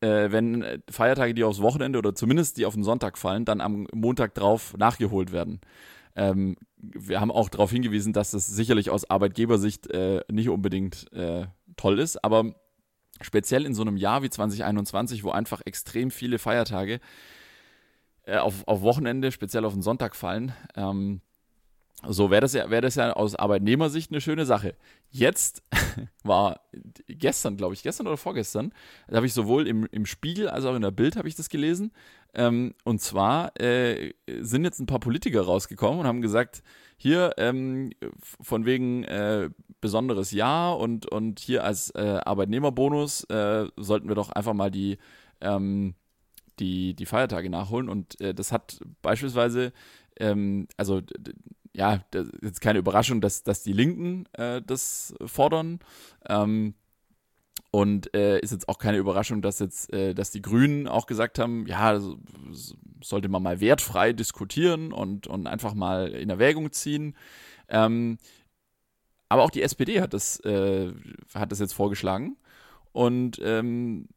[0.00, 3.86] äh, wenn Feiertage, die aufs Wochenende oder zumindest die auf den Sonntag fallen, dann am
[3.92, 5.60] Montag drauf nachgeholt werden.
[6.16, 11.46] Ähm, wir haben auch darauf hingewiesen, dass das sicherlich aus Arbeitgebersicht äh, nicht unbedingt äh,
[11.76, 12.54] toll ist, aber
[13.20, 17.00] speziell in so einem Jahr wie 2021, wo einfach extrem viele Feiertage
[18.24, 21.20] äh, auf, auf Wochenende, speziell auf den Sonntag fallen, ähm,
[22.06, 24.76] so wäre das, ja, wär das ja aus Arbeitnehmersicht eine schöne Sache.
[25.10, 25.62] Jetzt
[26.22, 26.60] war
[27.08, 28.72] gestern, glaube ich, gestern oder vorgestern,
[29.08, 31.48] da habe ich sowohl im, im Spiegel als auch in der Bild habe ich das
[31.48, 31.92] gelesen.
[32.34, 36.62] Ähm, und zwar äh, sind jetzt ein paar Politiker rausgekommen und haben gesagt,
[36.96, 37.90] hier ähm,
[38.40, 44.30] von wegen äh, besonderes Jahr und, und hier als äh, Arbeitnehmerbonus äh, sollten wir doch
[44.30, 44.98] einfach mal die,
[45.40, 45.94] ähm,
[46.58, 47.88] die, die Feiertage nachholen.
[47.88, 49.72] Und äh, das hat beispielsweise,
[50.18, 51.00] ähm, also
[51.72, 55.80] ja, das ist jetzt keine Überraschung, dass, dass die Linken äh, das fordern.
[56.28, 56.74] Ähm,
[57.70, 61.38] und äh, ist jetzt auch keine Überraschung, dass jetzt, äh, dass die Grünen auch gesagt
[61.38, 62.00] haben, ja,
[63.02, 67.14] sollte man mal wertfrei diskutieren und, und einfach mal in Erwägung ziehen.
[67.68, 68.18] Ähm,
[69.28, 70.92] aber auch die SPD hat das, äh,
[71.34, 72.36] hat das jetzt vorgeschlagen.
[72.92, 74.08] Und ähm,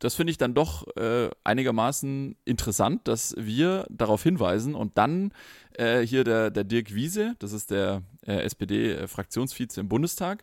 [0.00, 5.32] das finde ich dann doch äh, einigermaßen interessant, dass wir darauf hinweisen und dann
[5.74, 10.42] äh, hier der, der Dirk Wiese, das ist der äh, SPD-Fraktionsvize im Bundestag,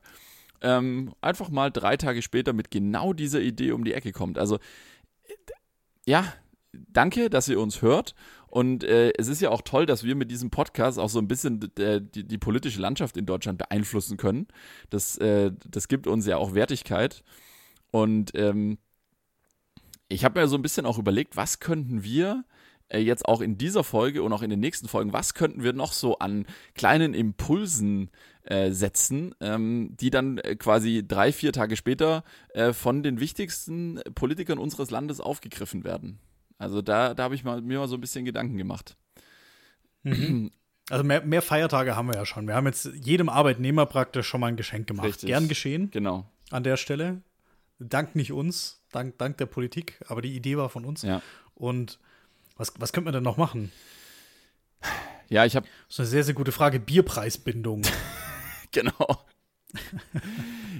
[0.61, 4.37] ähm, einfach mal drei Tage später mit genau dieser Idee um die Ecke kommt.
[4.37, 4.59] Also
[6.05, 6.33] ja,
[6.71, 8.15] danke, dass ihr uns hört.
[8.47, 11.27] Und äh, es ist ja auch toll, dass wir mit diesem Podcast auch so ein
[11.27, 14.47] bisschen die, die, politische Landschaft in Deutschland beeinflussen können.
[14.89, 17.23] Das, äh, das gibt uns ja auch Wertigkeit.
[17.91, 18.77] Und ähm,
[20.09, 22.43] ich habe mir so ein bisschen auch überlegt, was könnten wir
[22.89, 25.73] äh, jetzt auch in dieser Folge und auch in den nächsten Folgen, was könnten wir
[25.73, 28.09] noch so an kleinen Impulsen
[28.43, 33.99] äh, setzen, ähm, die dann äh, quasi drei, vier Tage später äh, von den wichtigsten
[34.15, 36.19] Politikern unseres Landes aufgegriffen werden.
[36.57, 38.97] Also da, da habe ich mal, mir mal so ein bisschen Gedanken gemacht.
[40.03, 40.51] Mhm.
[40.89, 42.47] Also mehr, mehr, Feiertage haben wir ja schon.
[42.47, 45.07] Wir haben jetzt jedem Arbeitnehmer praktisch schon mal ein Geschenk gemacht.
[45.07, 45.27] Richtig.
[45.27, 45.91] Gern geschehen.
[45.91, 46.31] Genau.
[46.49, 47.21] An der Stelle.
[47.79, 51.01] Dank nicht uns, dank, dank der Politik, aber die Idee war von uns.
[51.01, 51.21] Ja.
[51.55, 51.99] Und
[52.55, 53.71] was, was könnte man denn noch machen?
[55.29, 55.67] Ja, ich habe.
[55.87, 56.79] Das ist eine sehr, sehr gute Frage.
[56.79, 57.83] Bierpreisbindung.
[58.71, 59.25] genau.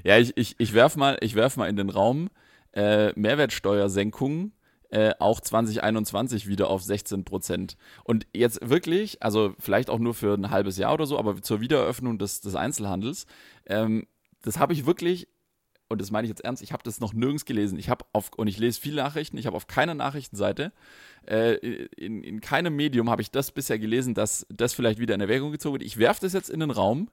[0.04, 2.30] ja, ich, ich, ich werf mal, werf mal in den Raum
[2.74, 4.54] äh, Mehrwertsteuersenkung
[4.90, 7.78] äh, auch 2021 wieder auf 16 Prozent.
[8.04, 11.60] Und jetzt wirklich, also vielleicht auch nur für ein halbes Jahr oder so, aber zur
[11.60, 13.26] Wiedereröffnung des, des Einzelhandels,
[13.66, 14.08] ähm,
[14.42, 15.28] das habe ich wirklich,
[15.90, 17.80] und das meine ich jetzt ernst, ich habe das noch nirgends gelesen.
[17.80, 20.72] Ich habe auf, und ich lese viele Nachrichten, ich habe auf keiner Nachrichtenseite,
[21.26, 25.22] äh, in, in keinem Medium habe ich das bisher gelesen, dass das vielleicht wieder in
[25.22, 25.84] Erwägung gezogen wird.
[25.84, 27.10] Ich werfe das jetzt in den Raum.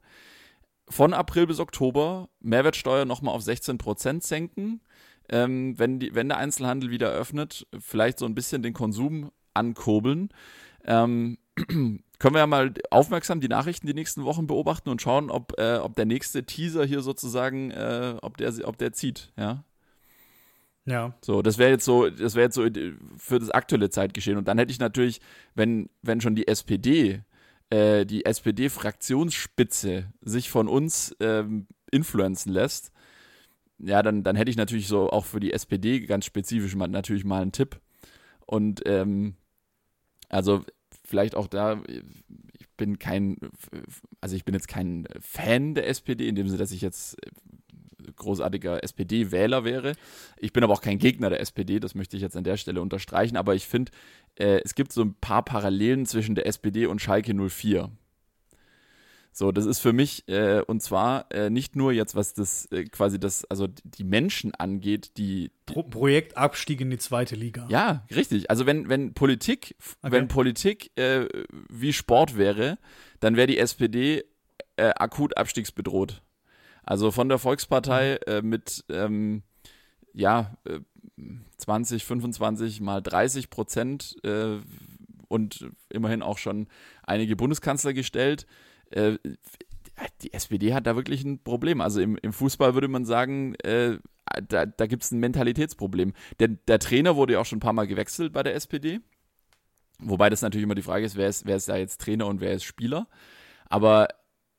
[0.90, 4.82] Von April bis Oktober Mehrwertsteuer nochmal auf 16 Prozent senken
[5.28, 10.30] ähm, wenn, die, wenn der Einzelhandel wieder öffnet, vielleicht so ein bisschen den Konsum ankurbeln.
[10.84, 11.38] Ähm,
[12.18, 15.77] können wir ja mal aufmerksam die Nachrichten die nächsten Wochen beobachten und schauen, ob, äh,
[15.77, 19.64] ob der nächste Teaser hier sozusagen, äh, ob, der, ob der zieht, ja.
[20.87, 21.14] Ja.
[21.22, 22.66] So, das wäre jetzt so, das wäre jetzt so
[23.16, 24.37] für das aktuelle Zeitgeschehen.
[24.37, 25.20] Und dann hätte ich natürlich,
[25.55, 27.22] wenn, wenn schon die SPD,
[27.70, 32.92] äh, die SPD-Fraktionsspitze sich von uns ähm, influenzen lässt,
[33.79, 37.24] ja, dann, dann hätte ich natürlich so auch für die SPD ganz spezifisch mal, natürlich
[37.24, 37.81] mal einen Tipp.
[38.46, 39.37] Und ähm,
[40.29, 40.64] also
[41.05, 43.37] vielleicht auch da, ich bin kein,
[44.21, 47.17] also ich bin jetzt kein Fan der SPD, in dem Sinne, dass ich jetzt
[48.17, 49.93] großartiger SPD-Wähler wäre.
[50.38, 52.81] Ich bin aber auch kein Gegner der SPD, das möchte ich jetzt an der Stelle
[52.81, 53.93] unterstreichen, aber ich finde,
[54.37, 57.90] äh, es gibt so ein paar Parallelen zwischen der SPD und Schalke 04.
[59.37, 62.85] So, das ist für mich, äh, und zwar äh, nicht nur jetzt, was das äh,
[62.85, 65.51] quasi das, also die Menschen angeht, die.
[65.66, 67.66] Pro Projektabstieg in die zweite Liga.
[67.68, 68.49] Ja, richtig.
[68.49, 70.12] Also wenn, wenn Politik, okay.
[70.12, 71.27] wenn Politik äh,
[71.68, 72.79] wie Sport wäre,
[73.18, 74.25] dann wäre die SPD
[74.77, 76.23] äh, akut abstiegsbedroht.
[76.85, 78.33] Also von der Volkspartei mhm.
[78.33, 79.42] äh, mit ähm,
[80.12, 80.57] ja,
[81.57, 84.14] 20, 25 mal 30 Prozent
[85.27, 86.68] und immerhin auch schon
[87.03, 88.47] einige Bundeskanzler gestellt
[88.90, 89.18] äh,
[90.23, 91.81] die SPD hat da wirklich ein Problem.
[91.81, 93.99] Also im, im Fußball würde man sagen, äh,
[94.49, 96.12] da, da gibt es ein Mentalitätsproblem.
[96.40, 99.01] Der, der Trainer wurde ja auch schon ein paar Mal gewechselt bei der SPD.
[100.01, 102.40] Wobei das natürlich immer die Frage ist, wer ist, wer ist da jetzt Trainer und
[102.40, 103.07] wer ist Spieler.
[103.66, 104.09] Aber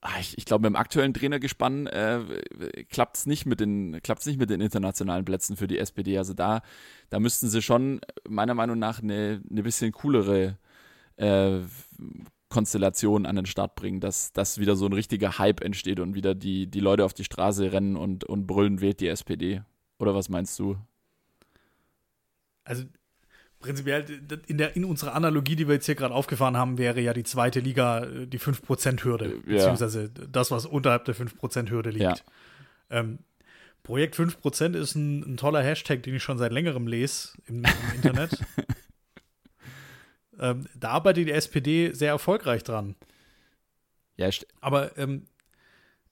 [0.02, 2.20] ach, ich, ich glaube, mit dem aktuellen Trainergespann äh,
[2.90, 6.18] klappt es nicht, mit den, nicht mit den internationalen Plätzen für die SPD.
[6.18, 6.62] Also da,
[7.10, 10.58] da müssten sie schon meiner Meinung nach eine, eine bisschen coolere
[11.18, 11.60] äh,
[12.50, 16.36] Konstellation an den Start bringen, dass, dass wieder so ein richtiger Hype entsteht und wieder
[16.36, 19.62] die, die Leute auf die Straße rennen und, und brüllen, wählt die SPD.
[19.98, 20.78] Oder was meinst du?
[22.64, 22.84] Also
[23.60, 24.06] prinzipiell
[24.48, 27.24] in, der, in unserer Analogie, die wir jetzt hier gerade aufgefahren haben, wäre ja die
[27.24, 29.54] zweite Liga äh, die 5%-Hürde, ja.
[29.56, 32.02] beziehungsweise das, was unterhalb der 5%-Hürde liegt.
[32.02, 32.16] Ja.
[32.90, 33.20] Ähm,
[33.84, 37.96] Projekt 5% ist ein, ein, toller Hashtag, den ich schon seit längerem lese im, im
[37.96, 38.40] Internet.
[40.40, 42.96] Ähm, da arbeitet die SPD sehr erfolgreich dran.
[44.18, 44.30] Ja,
[44.62, 45.26] aber ähm,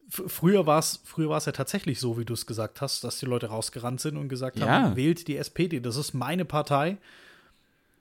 [0.09, 3.25] früher war es früher war's ja tatsächlich so, wie du es gesagt hast, dass die
[3.25, 4.67] Leute rausgerannt sind und gesagt ja.
[4.67, 6.97] haben, wählt die SPD, das ist meine Partei.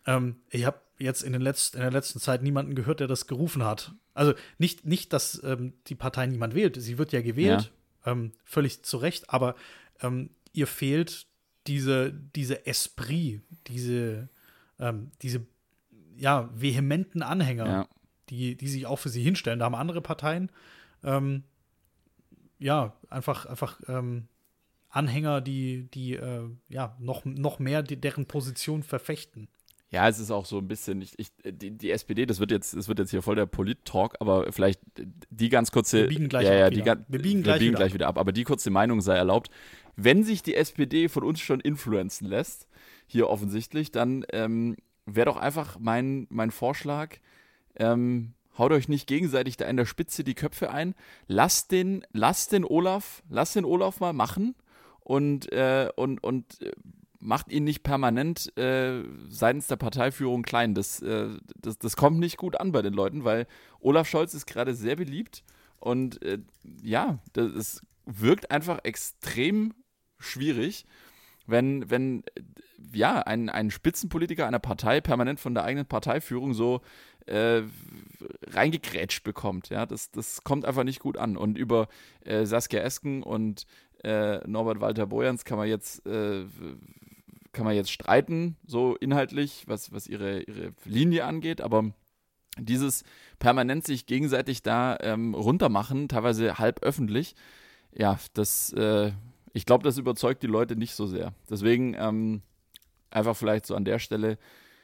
[0.07, 3.27] Ähm, ich habe jetzt in, den Letz-, in der letzten Zeit niemanden gehört, der das
[3.27, 3.93] gerufen hat.
[4.15, 7.73] Also nicht, nicht dass ähm, die Partei niemand wählt, sie wird ja gewählt,
[8.05, 8.13] ja.
[8.13, 9.55] Ähm, völlig zu Recht, aber
[10.01, 11.27] ähm, ihr fehlt
[11.69, 14.29] diese, diese Esprit, diese,
[14.81, 15.47] ähm, diese
[16.17, 17.89] ja, vehementen Anhänger, ja.
[18.31, 19.59] die, die sich auch für sie hinstellen.
[19.59, 20.51] Da haben andere Parteien
[21.05, 21.45] ähm,
[22.59, 24.29] ja einfach, einfach ähm,
[24.89, 29.49] Anhänger, die, die äh, ja noch, noch mehr die, deren Position verfechten.
[29.93, 32.75] Ja, es ist auch so ein bisschen, ich, ich, die, die SPD, das wird jetzt,
[32.75, 34.81] das wird jetzt hier voll der Polit-Talk, aber vielleicht
[35.29, 36.03] die ganz kurze.
[36.03, 38.17] Wir biegen gleich, ja, ja, die, wir biegen gleich, wir biegen wieder, gleich wieder ab.
[38.17, 39.51] Aber die kurze Meinung sei erlaubt.
[39.95, 42.67] Wenn sich die SPD von uns schon influenzen lässt,
[43.07, 47.17] hier offensichtlich, dann ähm, wäre doch einfach mein, mein Vorschlag,
[47.77, 50.95] ähm, haut euch nicht gegenseitig da in der Spitze die Köpfe ein.
[51.27, 54.55] Lasst den, lasst den Olaf, lasst den Olaf mal machen
[55.01, 56.73] und, äh, und, und äh,
[57.19, 60.75] macht ihn nicht permanent äh, seitens der Parteiführung klein.
[60.75, 61.29] Das, äh,
[61.61, 63.47] das, das kommt nicht gut an bei den Leuten, weil
[63.81, 65.45] Olaf Scholz ist gerade sehr beliebt
[65.79, 66.39] und äh,
[66.83, 69.75] ja, das ist, wirkt einfach extrem
[70.19, 70.85] schwierig
[71.47, 72.23] wenn, wenn
[72.93, 76.81] ja, ein, ein Spitzenpolitiker einer Partei permanent von der eigenen Parteiführung so
[77.27, 77.63] äh,
[78.49, 79.69] reingekrätscht bekommt.
[79.69, 81.37] Ja, das, das kommt einfach nicht gut an.
[81.37, 81.89] Und über
[82.25, 83.67] äh, Saskia Esken und
[84.03, 86.45] äh, Norbert Walter Bojans kann man jetzt äh,
[87.53, 91.93] kann man jetzt streiten, so inhaltlich, was, was ihre, ihre Linie angeht, aber
[92.59, 93.05] dieses
[93.39, 97.35] permanent sich gegenseitig da ähm, runtermachen, teilweise halb öffentlich,
[97.95, 99.13] ja, das äh,
[99.53, 101.35] ich glaube, das überzeugt die Leute nicht so sehr.
[101.51, 102.43] Deswegen ähm,
[103.15, 104.39] einfach vielleicht so an der Stelle,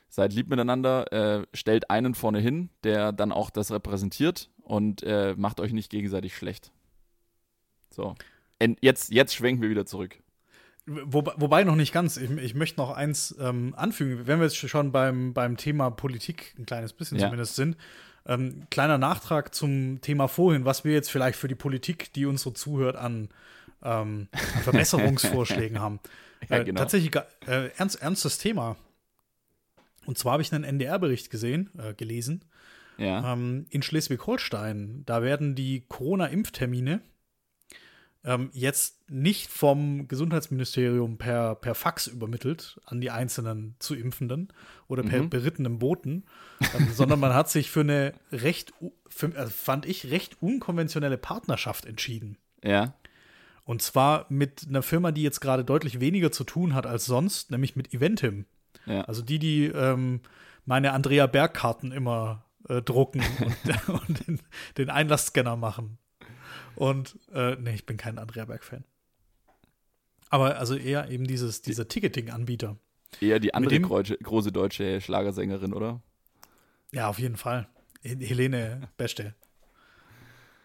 [0.09, 5.35] seid lieb miteinander, äh, stellt einen vorne hin, der dann auch das repräsentiert und äh,
[5.37, 6.73] macht euch nicht gegenseitig schlecht.
[7.91, 8.15] So.
[8.63, 10.19] Und jetzt, jetzt schwenken wir wieder zurück.
[10.87, 12.17] Wo, wobei noch nicht ganz.
[12.17, 14.27] Ich, ich möchte noch eins ähm, anfügen.
[14.27, 17.27] Wenn wir jetzt schon beim, beim Thema Politik ein kleines bisschen ja.
[17.27, 17.77] zumindest sind,
[18.27, 22.43] ähm, kleiner Nachtrag zum Thema vorhin, was wir jetzt vielleicht für die Politik, die uns
[22.43, 23.29] so zuhört, an
[23.83, 24.29] ähm,
[24.63, 26.01] Verbesserungsvorschlägen haben.
[26.49, 26.79] Ja, äh, genau.
[26.79, 27.15] Tatsächlich
[27.47, 28.77] äh, ernst, ernstes Thema.
[30.07, 32.45] Und zwar habe ich einen NDR-Bericht gesehen, äh, gelesen.
[32.97, 33.33] Ja.
[33.33, 37.01] Ähm, in Schleswig-Holstein, da werden die Corona-Impftermine
[38.25, 44.53] ähm, jetzt nicht vom Gesundheitsministerium per, per Fax übermittelt an die einzelnen zu Impfenden
[44.89, 45.31] oder per mhm.
[45.31, 46.25] berittenen Boten,
[46.75, 48.73] ähm, sondern man hat sich für eine recht,
[49.09, 52.37] für, äh, fand ich, recht unkonventionelle Partnerschaft entschieden.
[52.63, 52.95] Ja.
[53.69, 57.51] Und zwar mit einer Firma, die jetzt gerade deutlich weniger zu tun hat als sonst,
[57.51, 58.47] nämlich mit Eventim.
[58.87, 59.03] Ja.
[59.03, 60.23] Also die, die ähm,
[60.65, 63.21] meine Andrea Berg-Karten immer äh, drucken
[63.87, 64.41] und, und den,
[64.79, 65.99] den, Einlassscanner machen.
[66.77, 68.85] Und äh, nee, ich bin kein Andrea Berg-Fan.
[70.31, 72.79] Aber also eher eben dieses, dieser Ticketing-Anbieter.
[73.21, 76.01] Eher die andere dem, große deutsche Schlagersängerin, oder?
[76.91, 77.69] Ja, auf jeden Fall.
[78.03, 79.35] Helene Beste.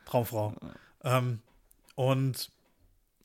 [0.05, 0.55] Traumfrau.
[1.03, 1.41] Ähm,
[1.95, 2.49] und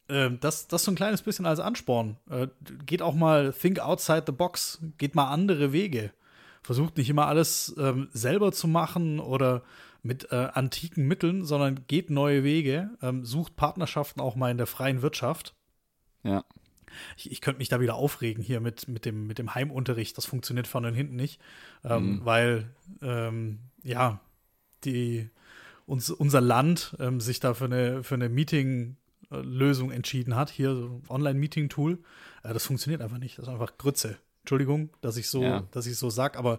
[0.08, 2.16] ähm, das, das so ein kleines bisschen als Ansporn.
[2.30, 2.48] Äh,
[2.86, 6.12] geht auch mal think outside the box, geht mal andere Wege.
[6.62, 9.62] versucht nicht immer alles ähm, selber zu machen oder
[10.02, 14.66] mit äh, antiken Mitteln, sondern geht neue Wege, ähm, sucht Partnerschaften auch mal in der
[14.66, 15.54] freien Wirtschaft.
[16.22, 16.44] Ja.
[17.16, 20.16] Ich, ich könnte mich da wieder aufregen hier mit, mit, dem, mit dem Heimunterricht.
[20.16, 21.40] Das funktioniert vorne und hinten nicht,
[21.84, 22.24] ähm, mhm.
[22.24, 22.70] weil,
[23.02, 24.20] ähm, ja,
[24.84, 25.30] die,
[25.86, 28.28] uns, unser Land ähm, sich da für eine, für eine
[29.30, 30.50] Meeting-Lösung entschieden hat.
[30.50, 31.98] Hier so Online-Meeting-Tool.
[32.42, 33.38] Äh, das funktioniert einfach nicht.
[33.38, 34.18] Das ist einfach Grütze.
[34.40, 35.64] Entschuldigung, dass ich so, ja.
[35.72, 36.58] dass ich so sag, aber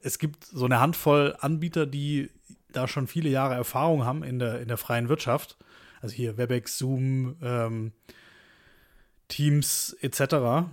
[0.00, 2.30] es gibt so eine Handvoll Anbieter, die
[2.72, 5.56] da schon viele Jahre Erfahrung haben in der, in der freien Wirtschaft.
[6.00, 7.92] Also hier Webex, Zoom, ähm,
[9.28, 10.66] Teams etc.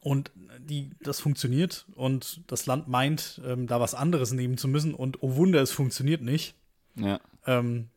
[0.00, 4.94] Und die, das funktioniert und das Land meint, ähm, da was anderes nehmen zu müssen
[4.94, 6.56] und oh Wunder, es funktioniert nicht.
[6.96, 7.20] Ja.
[7.46, 7.88] Ähm,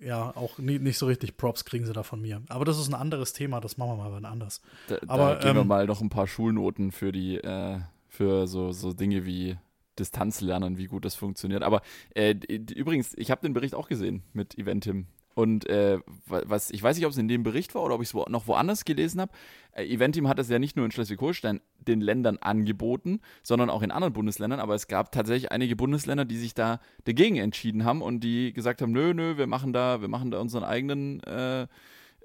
[0.00, 2.42] ja, auch nie, nicht so richtig Props kriegen sie da von mir.
[2.48, 4.62] Aber das ist ein anderes Thema, das machen wir mal wann anders.
[4.88, 8.46] Da, Aber, da geben wir ähm, mal noch ein paar Schulnoten für die, äh, für
[8.46, 9.56] so, so Dinge wie
[9.98, 11.62] Distanzlernen, wie gut das funktioniert.
[11.62, 11.82] Aber
[12.14, 15.06] äh, übrigens, ich habe den Bericht auch gesehen mit Eventim.
[15.38, 18.08] Und äh, was, ich weiß nicht, ob es in dem Bericht war oder ob ich
[18.08, 19.30] es wo, noch woanders gelesen habe.
[19.70, 23.92] Äh, Eventim hat es ja nicht nur in Schleswig-Holstein den Ländern angeboten, sondern auch in
[23.92, 24.58] anderen Bundesländern.
[24.58, 28.82] Aber es gab tatsächlich einige Bundesländer, die sich da dagegen entschieden haben und die gesagt
[28.82, 31.68] haben: Nö, nö, wir machen da, wir machen da unseren eigenen, äh,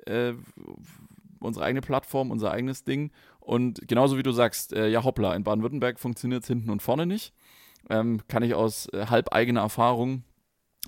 [0.07, 0.33] äh,
[1.39, 3.11] unsere eigene Plattform, unser eigenes Ding.
[3.39, 7.05] Und genauso wie du sagst, äh, ja hoppla, in Baden-Württemberg funktioniert es hinten und vorne
[7.05, 7.31] nicht.
[7.91, 10.23] Ähm, kann ich aus äh, halb eigener Erfahrung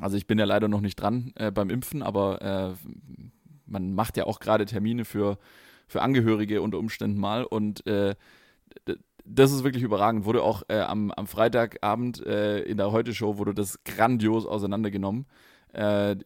[0.01, 2.89] also ich bin ja leider noch nicht dran äh, beim Impfen, aber äh,
[3.65, 5.37] man macht ja auch gerade Termine für,
[5.87, 8.15] für Angehörige unter Umständen mal und äh,
[9.27, 10.25] das ist wirklich überragend.
[10.25, 15.25] Wurde auch äh, am, am Freitagabend äh, in der Heute-Show wurde das grandios auseinandergenommen.
[15.73, 16.17] Äh,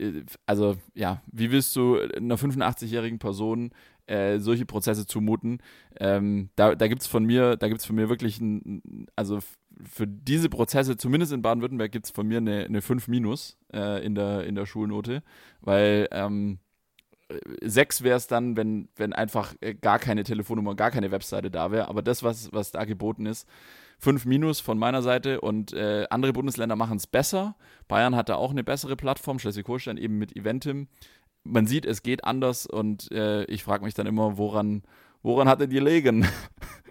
[0.46, 3.72] also ja, wie willst du einer 85-jährigen Person
[4.10, 5.60] äh, solche Prozesse zumuten.
[6.00, 9.40] Ähm, da da gibt es von mir, da gibt es von mir wirklich ein, also
[9.84, 14.04] für diese Prozesse, zumindest in Baden-Württemberg, gibt es von mir eine, eine 5 minus äh,
[14.06, 15.24] in, der, in der Schulnote,
[15.62, 16.60] weil ähm,
[17.62, 21.72] 6 wäre es dann, wenn, wenn einfach äh, gar keine Telefonnummer, gar keine Webseite da
[21.72, 21.88] wäre.
[21.88, 23.48] Aber das, was, was da geboten ist,
[24.00, 27.56] 5 minus von meiner Seite und äh, andere Bundesländer machen es besser.
[27.88, 30.88] Bayern hat da auch eine bessere Plattform, Schleswig-Holstein eben mit Eventim
[31.44, 34.84] man sieht, es geht anders und äh, ich frage mich dann immer, woran,
[35.22, 36.28] woran hat er die legen?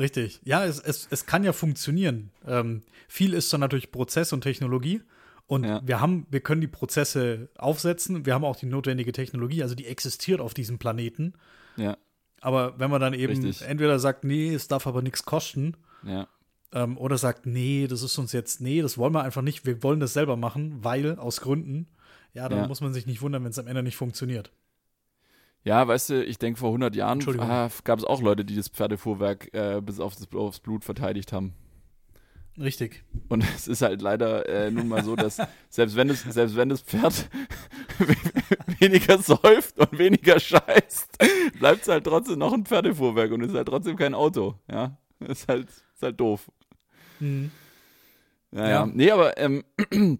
[0.00, 0.40] Richtig.
[0.44, 2.30] Ja, es, es, es kann ja funktionieren.
[2.46, 5.02] Ähm, viel ist dann natürlich Prozess und Technologie.
[5.46, 5.82] Und ja.
[5.84, 8.24] wir haben, wir können die Prozesse aufsetzen.
[8.24, 11.34] Wir haben auch die notwendige Technologie, also die existiert auf diesem Planeten.
[11.76, 11.98] Ja.
[12.40, 13.68] Aber wenn man dann eben Richtig.
[13.68, 16.26] entweder sagt, nee, es darf aber nichts kosten, ja.
[16.72, 19.82] ähm, oder sagt, nee, das ist uns jetzt, nee, das wollen wir einfach nicht, wir
[19.82, 21.88] wollen das selber machen, weil aus Gründen,
[22.32, 22.66] ja, dann ja.
[22.66, 24.52] muss man sich nicht wundern, wenn es am Ende nicht funktioniert.
[25.62, 28.68] Ja, weißt du, ich denke, vor 100 Jahren ah, gab es auch Leute, die das
[28.68, 31.54] Pferdefuhrwerk äh, bis auf das, aufs Blut verteidigt haben.
[32.58, 33.04] Richtig.
[33.28, 36.68] Und es ist halt leider äh, nun mal so, dass selbst wenn, es, selbst wenn
[36.68, 37.28] das Pferd
[38.78, 41.18] weniger säuft und weniger scheißt,
[41.58, 44.56] bleibt es halt trotzdem noch ein Pferdefuhrwerk und ist halt trotzdem kein Auto.
[44.70, 46.50] Ja, ist halt, ist halt doof.
[47.18, 47.50] Mhm.
[48.50, 48.86] Naja, ja.
[48.86, 49.64] nee, aber ähm,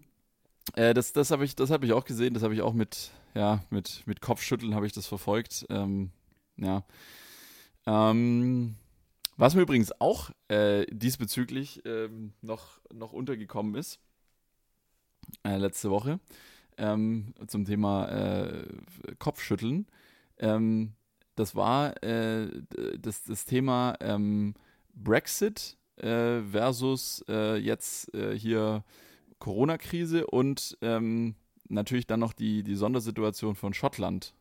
[0.75, 3.63] äh, das, das habe ich, hab ich auch gesehen, das habe ich auch mit, ja,
[3.71, 5.67] mit, mit Kopfschütteln habe ich das verfolgt.
[5.71, 6.11] Ähm,
[6.57, 6.85] ja.
[7.87, 8.77] Ähm,
[9.37, 13.99] was mir übrigens auch äh, diesbezüglich ähm, noch, noch untergekommen ist,
[15.45, 16.21] äh, letzte Woche,
[16.77, 18.67] ähm, zum Thema äh,
[19.19, 19.87] Kopfschütteln,
[20.39, 20.93] ähm,
[21.37, 22.51] das war äh,
[22.99, 24.55] das, das Thema ähm,
[24.95, 28.85] Brexit äh, versus äh, jetzt hier
[29.39, 31.35] Corona-Krise und ähm,
[31.71, 34.35] natürlich dann noch die, die Sondersituation von Schottland.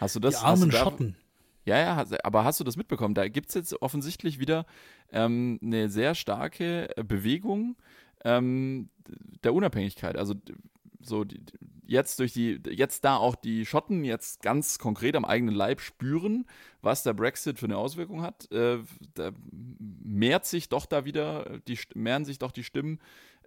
[0.00, 0.40] Hast du das?
[0.40, 1.16] Die armen da, Schotten.
[1.64, 3.14] Ja, ja, aber hast du das mitbekommen?
[3.14, 4.64] Da gibt es jetzt offensichtlich wieder
[5.12, 7.76] ähm, eine sehr starke Bewegung
[8.24, 8.88] ähm,
[9.44, 10.16] der Unabhängigkeit.
[10.16, 10.34] Also
[11.00, 11.40] so die,
[11.86, 16.46] jetzt durch die, jetzt da auch die Schotten jetzt ganz konkret am eigenen Leib spüren,
[16.82, 18.78] was der Brexit für eine Auswirkung hat, äh,
[19.14, 22.98] da mehrt sich doch da wieder, die, mehren sich doch die Stimmen,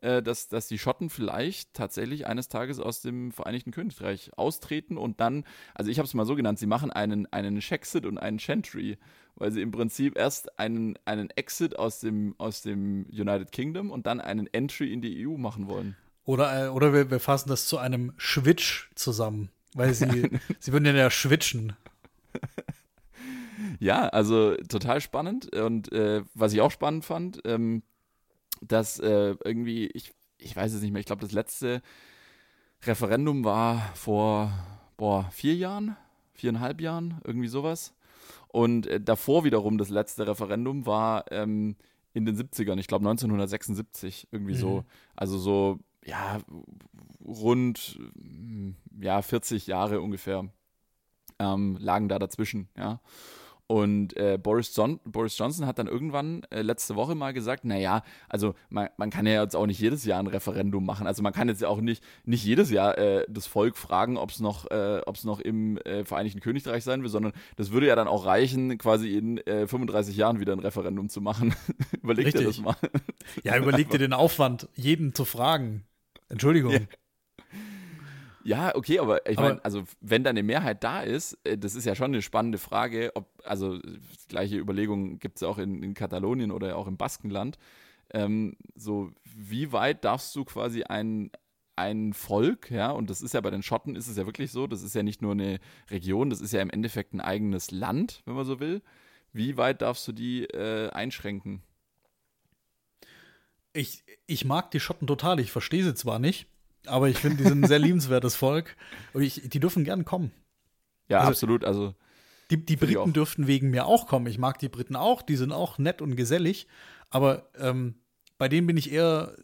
[0.01, 5.19] äh, dass, dass die Schotten vielleicht tatsächlich eines Tages aus dem Vereinigten Königreich austreten und
[5.19, 8.39] dann, also ich habe es mal so genannt, sie machen einen, einen Shexit und einen
[8.39, 8.97] Chantry,
[9.35, 14.07] weil sie im Prinzip erst einen, einen Exit aus dem, aus dem United Kingdom und
[14.07, 15.95] dann einen Entry in die EU machen wollen.
[16.23, 20.29] Oder, äh, oder wir, wir fassen das zu einem Schwitsch zusammen, weil sie,
[20.59, 21.73] sie würden ja schwitschen.
[23.81, 25.55] Ja, also total spannend.
[25.55, 27.81] Und äh, was ich auch spannend fand, ähm,
[28.61, 31.81] dass äh, irgendwie, ich, ich weiß es nicht mehr, ich glaube, das letzte
[32.83, 34.51] Referendum war vor,
[34.97, 35.97] boah, vier Jahren,
[36.33, 37.93] viereinhalb Jahren, irgendwie sowas.
[38.47, 41.75] Und äh, davor wiederum das letzte Referendum war ähm,
[42.13, 44.57] in den 70ern, ich glaube 1976, irgendwie mhm.
[44.57, 44.85] so.
[45.15, 46.39] Also so, ja,
[47.25, 47.99] rund
[48.99, 50.49] ja, 40 Jahre ungefähr
[51.39, 52.99] ähm, lagen da dazwischen, ja.
[53.71, 58.03] Und äh, Boris, John Boris Johnson hat dann irgendwann äh, letzte Woche mal gesagt, naja,
[58.27, 61.07] also man, man, kann ja jetzt auch nicht jedes Jahr ein Referendum machen.
[61.07, 64.31] Also man kann jetzt ja auch nicht, nicht jedes Jahr äh, das Volk fragen, ob
[64.31, 68.09] es noch, äh, noch im äh, Vereinigten Königreich sein will, sondern das würde ja dann
[68.09, 71.55] auch reichen, quasi in 35 äh, Jahren wieder ein Referendum zu machen.
[72.03, 72.41] überleg Richtig.
[72.41, 72.75] dir das mal.
[73.45, 75.85] Ja, überleg dir den Aufwand, jeden zu fragen.
[76.27, 76.73] Entschuldigung.
[76.73, 76.79] Ja.
[78.43, 81.85] Ja, okay, aber ich meine, also wenn da eine Mehrheit da ist, äh, das ist
[81.85, 83.79] ja schon eine spannende Frage, ob, also
[84.29, 87.57] gleiche Überlegungen gibt es auch in, in, Katalonien oder auch im Baskenland.
[88.13, 91.31] Ähm, so, wie weit darfst du quasi ein,
[91.75, 94.67] ein Volk, ja, und das ist ja bei den Schotten ist es ja wirklich so,
[94.67, 98.21] das ist ja nicht nur eine Region, das ist ja im Endeffekt ein eigenes Land,
[98.25, 98.81] wenn man so will.
[99.33, 101.61] Wie weit darfst du die äh, einschränken?
[103.73, 106.47] Ich, ich mag die Schotten total, ich verstehe sie zwar nicht,
[106.85, 108.75] aber ich finde, die sind ein sehr liebenswertes Volk.
[109.13, 110.31] Und ich, die dürfen gern kommen.
[111.07, 111.65] Ja, also, absolut.
[111.65, 111.95] Also
[112.51, 114.27] die, die Briten dürften wegen mir auch kommen.
[114.27, 116.67] Ich mag die Briten auch, die sind auch nett und gesellig.
[117.09, 117.95] Aber ähm,
[118.37, 119.35] bei denen bin ich eher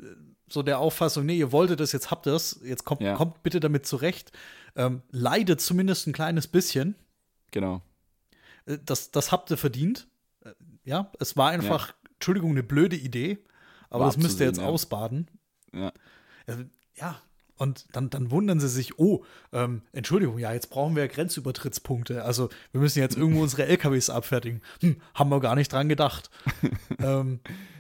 [0.50, 3.16] so der Auffassung, nee, ihr wolltet das, jetzt habt ihr es, jetzt kommt, ja.
[3.16, 4.32] kommt bitte damit zurecht.
[4.76, 6.96] Ähm, leidet zumindest ein kleines bisschen.
[7.52, 7.82] Genau.
[8.66, 10.08] Äh, das, das habt ihr verdient.
[10.44, 10.52] Äh,
[10.84, 11.96] ja, es war einfach, ja.
[12.14, 13.40] Entschuldigung, eine blöde Idee,
[13.90, 14.66] aber war das müsst ihr jetzt ja.
[14.66, 15.30] ausbaden.
[15.74, 15.92] Ja.
[16.46, 16.64] Also,
[16.96, 17.22] ja,
[17.58, 22.24] und dann, dann wundern sie sich, oh, ähm, Entschuldigung, ja, jetzt brauchen wir ja Grenzübertrittspunkte.
[22.24, 24.62] Also wir müssen jetzt irgendwo unsere LKWs abfertigen.
[24.82, 26.30] Hm, haben wir gar nicht dran gedacht.
[27.00, 27.40] ähm,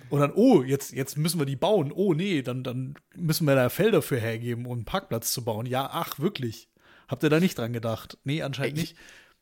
[0.09, 1.91] und dann, oh, jetzt, jetzt müssen wir die bauen.
[1.91, 5.65] Oh, nee, dann, dann müssen wir da Felder für hergeben, um einen Parkplatz zu bauen.
[5.65, 6.69] Ja, ach, wirklich.
[7.07, 8.17] Habt ihr da nicht dran gedacht?
[8.23, 8.97] Nee, anscheinend ich, nicht.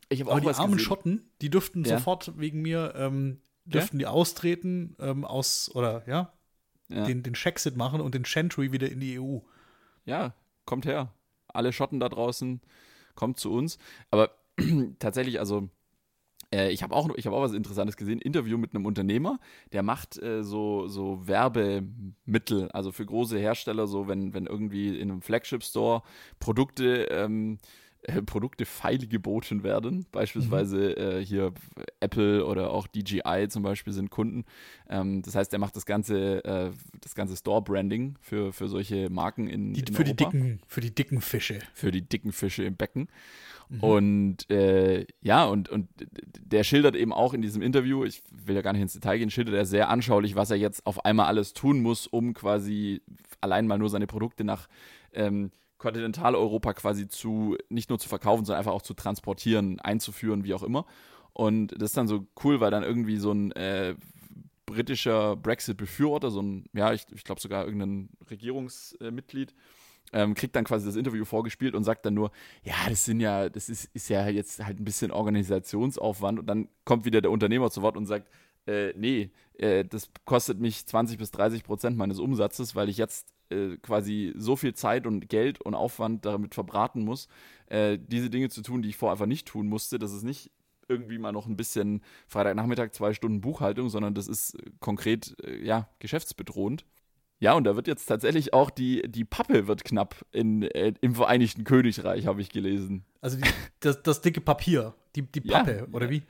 [0.10, 0.80] Ich habe auch die armen gesehen.
[0.86, 1.98] Schotten, die dürften ja.
[1.98, 4.08] sofort wegen mir, ähm, dürften ja?
[4.08, 6.34] die austreten ähm, aus, oder ja,
[6.90, 7.06] ja.
[7.06, 9.40] Den, den Shexit machen und den Chantry wieder in die EU
[10.06, 10.34] ja,
[10.66, 11.14] kommt her.
[11.48, 12.62] Alle Schotten da draußen,
[13.16, 13.78] kommt zu uns.
[14.12, 14.32] Aber
[15.00, 15.70] tatsächlich, also
[16.54, 18.20] äh, ich habe auch, hab auch was Interessantes gesehen.
[18.20, 19.40] Interview mit einem Unternehmer,
[19.74, 25.12] der macht äh, so, so Werbemittel, also für große Hersteller, so wenn, wenn irgendwie in
[25.12, 26.04] einem Flagship-Store
[26.40, 27.58] Produkte ähm,
[28.08, 30.06] äh, Produkte feil geboten werden.
[30.12, 31.20] Beispielsweise mhm.
[31.20, 31.54] äh, hier
[32.00, 34.46] Apple oder auch DJI zum Beispiel sind Kunden.
[34.90, 39.48] Ähm, das heißt, er macht das ganze, äh, das ganze Store-Branding für, für solche Marken
[39.48, 41.60] in, die, in für Die dicken, für die dicken Fische.
[41.74, 43.08] Für die dicken Fische im Becken.
[43.70, 43.80] Mhm.
[43.80, 45.90] Und äh, ja, und, und
[46.40, 49.32] der schildert eben auch in diesem Interview, ich will ja gar nicht ins Detail gehen,
[49.32, 53.02] schildert er sehr anschaulich, was er jetzt auf einmal alles tun muss, um quasi
[53.42, 54.68] allein mal nur seine Produkte nach
[55.14, 60.54] ähm, Kontinentaleuropa quasi zu, nicht nur zu verkaufen, sondern einfach auch zu transportieren, einzuführen, wie
[60.54, 60.86] auch immer.
[61.34, 63.96] Und das ist dann so cool, weil dann irgendwie so ein äh,
[64.66, 69.54] britischer Brexit-Befürworter, so ein, ja, ich, ich glaube sogar irgendein Regierungsmitglied,
[70.14, 72.32] ähm, kriegt dann quasi das Interview vorgespielt und sagt dann nur,
[72.64, 76.70] ja, das sind ja, das ist, ist ja jetzt halt ein bisschen Organisationsaufwand und dann
[76.86, 78.30] kommt wieder der Unternehmer zu Wort und sagt,
[78.68, 83.35] äh, nee, äh, das kostet mich 20 bis 30 Prozent meines Umsatzes, weil ich jetzt
[83.50, 87.28] äh, quasi so viel Zeit und Geld und Aufwand damit verbraten muss,
[87.68, 90.00] äh, diese Dinge zu tun, die ich vorher einfach nicht tun musste.
[90.00, 90.52] Das ist nicht
[90.88, 95.90] irgendwie mal noch ein bisschen Freitagnachmittag zwei Stunden Buchhaltung, sondern das ist konkret, äh, ja,
[96.00, 96.86] geschäftsbedrohend.
[97.40, 101.16] Ja, und da wird jetzt tatsächlich auch die, die Pappe wird knapp in, äh, im
[101.16, 103.04] Vereinigten Königreich, habe ich gelesen.
[103.22, 103.50] Also die,
[103.82, 106.24] das, das dicke Papier, die, die Pappe, ja, oder wie?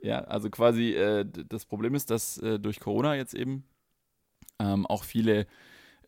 [0.00, 3.64] Ja, also quasi äh, das Problem ist, dass äh, durch Corona jetzt eben
[4.58, 5.46] ähm, auch viele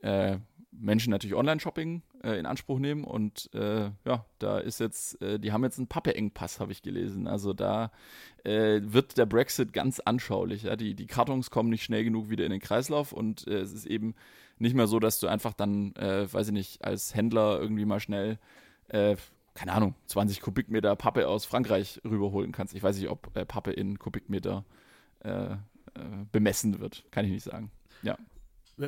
[0.02, 0.38] äh,
[0.72, 5.52] Menschen natürlich Online-Shopping äh, in Anspruch nehmen und äh, ja, da ist jetzt, äh, die
[5.52, 7.26] haben jetzt einen Pappe-Engpass, habe ich gelesen.
[7.26, 7.90] Also da
[8.44, 10.64] äh, wird der Brexit ganz anschaulich.
[10.64, 10.76] Ja?
[10.76, 13.86] Die, die Kartons kommen nicht schnell genug wieder in den Kreislauf und äh, es ist
[13.86, 14.14] eben
[14.58, 18.00] nicht mehr so, dass du einfach dann, äh, weiß ich nicht, als Händler irgendwie mal
[18.00, 18.38] schnell
[19.54, 22.74] keine Ahnung, 20 Kubikmeter Pappe aus Frankreich rüberholen kannst.
[22.74, 24.64] Ich weiß nicht, ob Pappe in Kubikmeter
[26.32, 27.04] bemessen wird.
[27.12, 27.70] Kann ich nicht sagen.
[28.02, 28.18] Ja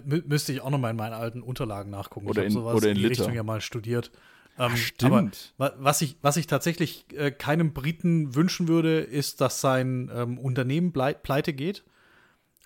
[0.05, 2.29] müsste ich auch noch mal in meinen alten Unterlagen nachgucken.
[2.29, 3.21] Oder ich in, sowas oder in, in die Liter.
[3.21, 4.11] Richtung ja mal studiert.
[4.59, 5.55] Ähm, stimmt.
[5.59, 10.39] Aber was ich, was ich tatsächlich äh, keinem Briten wünschen würde, ist, dass sein ähm,
[10.39, 11.85] Unternehmen pleite geht.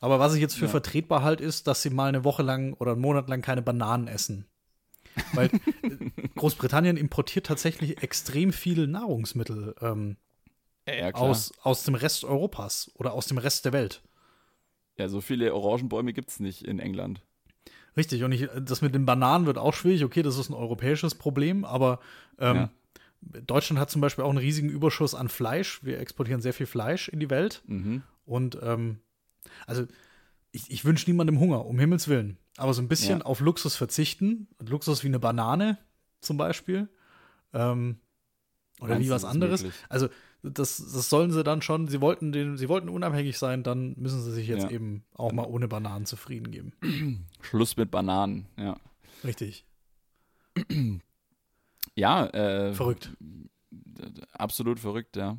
[0.01, 0.70] Aber was ich jetzt für ja.
[0.70, 4.09] vertretbar halt ist, dass sie mal eine Woche lang oder einen Monat lang keine Bananen
[4.09, 4.47] essen.
[5.33, 10.16] Weil äh, Großbritannien importiert tatsächlich extrem viele Nahrungsmittel ähm,
[10.87, 14.03] ja, aus, aus dem Rest Europas oder aus dem Rest der Welt.
[14.99, 17.20] Ja, so viele Orangenbäume gibt es nicht in England.
[17.97, 20.05] Richtig, und ich, das mit den Bananen wird auch schwierig.
[20.05, 22.01] Okay, das ist ein europäisches Problem, aber
[22.38, 22.70] ähm, ja.
[23.20, 25.82] Deutschland hat zum Beispiel auch einen riesigen Überschuss an Fleisch.
[25.82, 27.62] Wir exportieren sehr viel Fleisch in die Welt.
[27.66, 28.03] Mhm.
[28.24, 28.99] Und ähm,
[29.66, 29.86] also
[30.53, 32.38] ich, ich wünsche niemandem Hunger, um Himmels Willen.
[32.57, 33.24] Aber so ein bisschen ja.
[33.24, 34.49] auf Luxus verzichten.
[34.59, 35.78] Luxus wie eine Banane
[36.20, 36.88] zum Beispiel.
[37.53, 37.97] Ähm,
[38.80, 39.62] oder Meinst wie was anderes.
[39.62, 39.80] Möglich?
[39.88, 40.09] Also,
[40.53, 41.88] das, das sollen sie dann schon.
[41.88, 44.70] Sie wollten, den, sie wollten unabhängig sein, dann müssen sie sich jetzt ja.
[44.70, 47.26] eben auch mal ohne Bananen zufrieden geben.
[47.40, 48.76] Schluss mit Bananen, ja.
[49.24, 49.64] Richtig.
[51.99, 53.16] Ja, äh, verrückt.
[54.32, 55.38] Absolut verrückt, ja.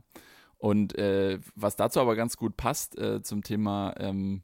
[0.58, 4.42] Und äh, was dazu aber ganz gut passt äh, zum Thema ähm,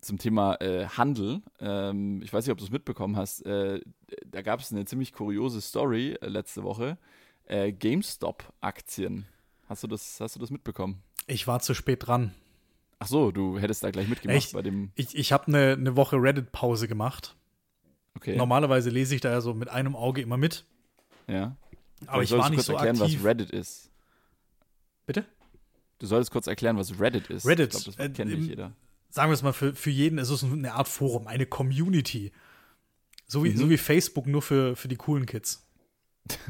[0.00, 1.42] zum Thema äh, Handel.
[1.60, 3.44] Ähm, ich weiß nicht, ob du es mitbekommen hast.
[3.46, 3.80] Äh,
[4.26, 6.98] da gab es eine ziemlich kuriose Story äh, letzte Woche.
[7.44, 9.26] Äh, GameStop-Aktien.
[9.68, 11.02] Hast du das, hast du das mitbekommen?
[11.26, 12.32] Ich war zu spät dran.
[12.98, 14.90] Ach so, du hättest da gleich mitgemacht ich, bei dem.
[14.94, 17.36] Ich, ich habe eine, eine Woche Reddit-Pause gemacht.
[18.14, 18.36] Okay.
[18.36, 20.64] Normalerweise lese ich da ja so mit einem Auge immer mit.
[21.26, 21.56] Ja.
[22.06, 23.18] Aber ich war nicht kurz so erklären, aktiv.
[23.18, 23.90] was Reddit ist.
[25.06, 25.24] Bitte?
[25.98, 27.46] Du solltest kurz erklären, was Reddit ist.
[27.46, 27.74] Reddit.
[27.74, 28.72] Ich glaube, das kennt äh, nicht jeder.
[29.10, 32.32] Sagen wir es mal, für, für jeden ist es eine Art Forum, eine Community.
[33.26, 33.56] So wie, mhm.
[33.56, 35.66] so wie Facebook, nur für, für die coolen Kids.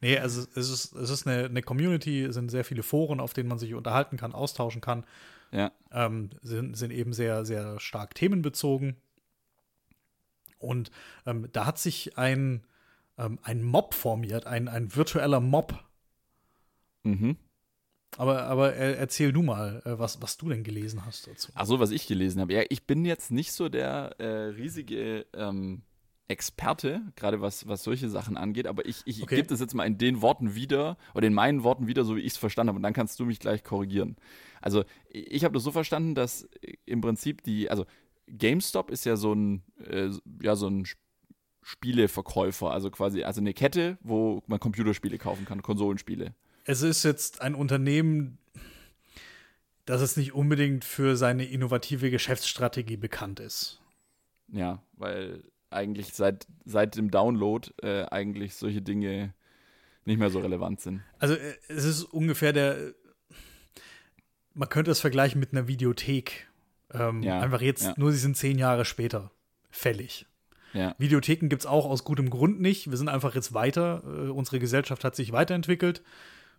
[0.00, 3.32] nee, also es ist, es ist eine, eine Community, es sind sehr viele Foren, auf
[3.32, 5.04] denen man sich unterhalten kann, austauschen kann.
[5.50, 5.72] Ja.
[5.92, 8.96] Ähm, sind, sind eben sehr, sehr stark themenbezogen.
[10.58, 10.90] Und
[11.26, 12.64] ähm, da hat sich ein,
[13.16, 15.78] ähm, ein Mob formiert, ein, ein virtueller Mob.
[17.04, 17.36] Mhm.
[18.16, 21.52] Aber, aber erzähl du mal, äh, was, was du denn gelesen hast dazu.
[21.54, 22.52] Ach so, was ich gelesen habe.
[22.52, 25.82] Ja, ich bin jetzt nicht so der äh, riesige ähm,
[26.28, 29.36] Experte, gerade was, was solche Sachen angeht, aber ich, ich okay.
[29.36, 32.20] gebe das jetzt mal in den Worten wieder oder in meinen Worten wieder, so wie
[32.20, 34.16] ich es verstanden habe, und dann kannst du mich gleich korrigieren.
[34.60, 36.46] Also, ich habe das so verstanden, dass
[36.84, 37.86] im Prinzip die, also
[38.26, 40.10] GameStop ist ja so ein, äh,
[40.42, 40.86] ja, so ein
[41.62, 46.34] Spieleverkäufer, also quasi, also eine Kette, wo man Computerspiele kaufen kann, Konsolenspiele.
[46.64, 48.38] Es ist jetzt ein Unternehmen,
[49.86, 53.80] das es nicht unbedingt für seine innovative Geschäftsstrategie bekannt ist.
[54.52, 59.34] Ja, weil eigentlich seit, seit dem Download äh, eigentlich solche Dinge
[60.04, 61.02] nicht mehr so relevant sind.
[61.18, 62.94] Also äh, es ist ungefähr der,
[64.54, 66.48] man könnte es vergleichen mit einer Videothek.
[66.92, 67.94] Ähm, ja, einfach jetzt, ja.
[67.96, 69.30] nur sie sind zehn Jahre später
[69.70, 70.26] fällig.
[70.72, 70.94] Ja.
[70.98, 72.90] Videotheken gibt es auch aus gutem Grund nicht.
[72.90, 74.02] Wir sind einfach jetzt weiter.
[74.04, 76.02] Äh, unsere Gesellschaft hat sich weiterentwickelt.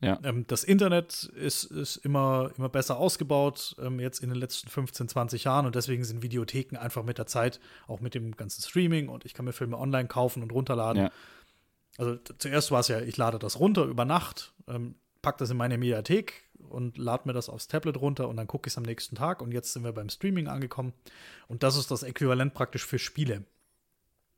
[0.02, 0.20] Ja.
[0.24, 5.10] Ähm, das Internet ist, ist immer, immer besser ausgebaut, ähm, jetzt in den letzten 15,
[5.10, 5.66] 20 Jahren.
[5.66, 9.34] Und deswegen sind Videotheken einfach mit der Zeit, auch mit dem ganzen Streaming und ich
[9.34, 11.04] kann mir Filme online kaufen und runterladen.
[11.04, 11.12] Ja.
[11.98, 15.58] Also zuerst war es ja, ich lade das runter über Nacht, ähm, pack das in
[15.58, 18.84] meine Mediathek und lade mir das aufs Tablet runter und dann gucke ich es am
[18.84, 19.42] nächsten Tag.
[19.42, 20.94] Und jetzt sind wir beim Streaming angekommen.
[21.48, 23.44] Und das ist das Äquivalent praktisch für Spiele.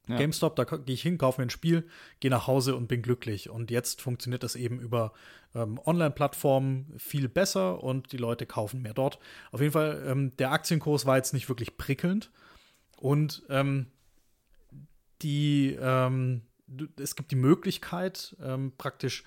[0.07, 0.17] Ja.
[0.17, 1.87] GameStop, da gehe ich hin, kaufe mir ein Spiel,
[2.19, 3.49] gehe nach Hause und bin glücklich.
[3.49, 5.13] Und jetzt funktioniert das eben über
[5.53, 9.19] ähm, Online-Plattformen viel besser und die Leute kaufen mehr dort.
[9.51, 12.31] Auf jeden Fall, ähm, der Aktienkurs war jetzt nicht wirklich prickelnd.
[12.97, 13.87] Und ähm,
[15.21, 16.41] die, ähm,
[16.99, 19.23] es gibt die Möglichkeit, ähm, praktisch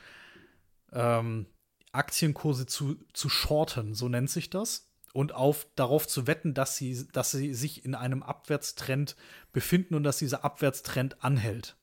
[0.93, 1.47] ähm,
[1.93, 4.91] Aktienkurse zu, zu shorten, so nennt sich das.
[5.15, 9.15] Und auf, darauf zu wetten, dass sie, dass sie sich in einem Abwärtstrend
[9.53, 11.77] befinden und dass dieser Abwärtstrend anhält.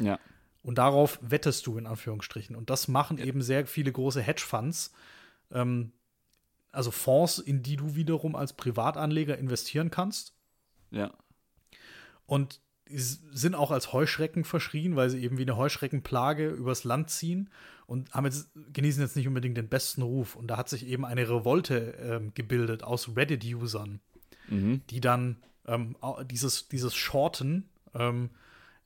[0.00, 0.20] Ja.
[0.62, 2.54] Und darauf wettest du in Anführungsstrichen.
[2.54, 3.24] Und das machen ja.
[3.24, 4.92] eben sehr viele große Hedgefonds.
[5.50, 5.92] Ähm,
[6.70, 10.36] also Fonds, in die du wiederum als Privatanleger investieren kannst.
[10.92, 11.12] Ja.
[12.26, 17.50] Und sind auch als Heuschrecken verschrien, weil sie eben wie eine Heuschreckenplage übers Land ziehen
[17.90, 20.36] und haben jetzt, genießen jetzt nicht unbedingt den besten Ruf.
[20.36, 24.00] Und da hat sich eben eine Revolte ähm, gebildet aus Reddit-Usern,
[24.46, 24.82] mhm.
[24.90, 28.30] die dann ähm, dieses, dieses Shorten ähm,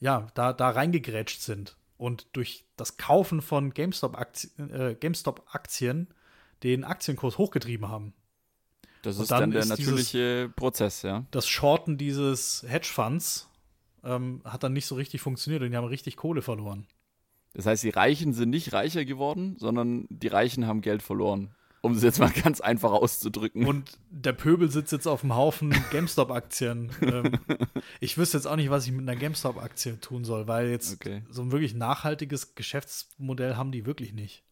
[0.00, 5.44] ja, da, da reingegrätscht sind und durch das Kaufen von GameStop-Aktien äh, GameStop
[6.62, 8.14] den Aktienkurs hochgetrieben haben.
[9.02, 11.26] Das ist dann, dann der ist natürliche dieses, Prozess, ja.
[11.30, 13.50] Das Shorten dieses Hedgefonds
[14.02, 16.86] ähm, hat dann nicht so richtig funktioniert und die haben richtig Kohle verloren.
[17.54, 21.54] Das heißt, die Reichen sind nicht reicher geworden, sondern die Reichen haben Geld verloren.
[21.80, 23.66] Um es jetzt mal ganz einfach auszudrücken.
[23.66, 26.90] Und der Pöbel sitzt jetzt auf dem Haufen GameStop-Aktien.
[27.02, 27.38] ähm,
[28.00, 31.22] ich wüsste jetzt auch nicht, was ich mit einer GameStop-Aktie tun soll, weil jetzt okay.
[31.30, 34.42] so ein wirklich nachhaltiges Geschäftsmodell haben die wirklich nicht.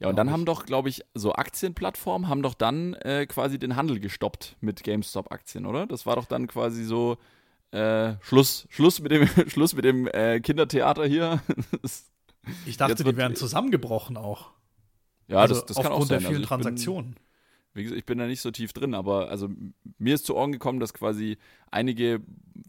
[0.00, 0.32] Ja, und dann ich.
[0.32, 4.82] haben doch, glaube ich, so Aktienplattformen haben doch dann äh, quasi den Handel gestoppt mit
[4.82, 5.86] GameStop-Aktien, oder?
[5.86, 7.18] Das war doch dann quasi so,
[7.70, 11.42] äh, Schluss, Schluss mit dem, Schluss mit dem äh, Kindertheater hier.
[12.66, 14.52] Ich dachte, die wären zusammengebrochen auch.
[15.28, 16.20] Ja, also das, das kann auch sein.
[16.20, 17.12] der vielen also Transaktionen.
[17.12, 17.22] Bin,
[17.74, 19.48] wie gesagt, ich bin da nicht so tief drin, aber also
[19.98, 21.38] mir ist zu Ohren gekommen, dass quasi
[21.70, 22.20] einige,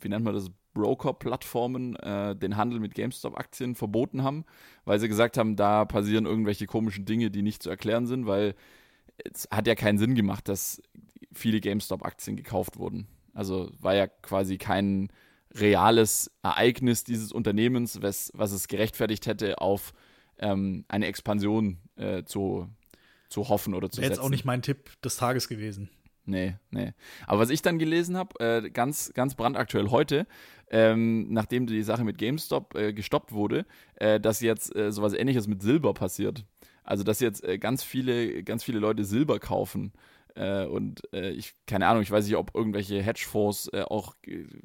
[0.02, 4.46] wie nennt man das, Broker-Plattformen äh, den Handel mit GameStop-Aktien verboten haben,
[4.86, 8.56] weil sie gesagt haben, da passieren irgendwelche komischen Dinge, die nicht zu erklären sind, weil
[9.18, 10.82] es hat ja keinen Sinn gemacht, dass
[11.34, 13.08] viele GameStop-Aktien gekauft wurden.
[13.34, 15.10] Also war ja quasi kein
[15.54, 19.93] reales Ereignis dieses Unternehmens, was, was es gerechtfertigt hätte, auf
[20.38, 22.68] ähm, eine Expansion äh, zu,
[23.30, 25.89] zu hoffen oder zu Wäre jetzt auch nicht mein Tipp des Tages gewesen.
[26.26, 26.93] Nee, nee.
[27.26, 30.28] Aber was ich dann gelesen habe, äh, ganz, ganz brandaktuell heute,
[30.70, 35.47] ähm, nachdem die Sache mit GameStop äh, gestoppt wurde, äh, dass jetzt äh, sowas ähnliches
[35.47, 36.45] mit Silber passiert.
[36.84, 39.91] Also, dass jetzt äh, ganz viele, ganz viele Leute Silber kaufen.
[40.36, 44.16] Äh, und äh, ich, keine Ahnung, ich weiß nicht, ob irgendwelche Hedgefonds auch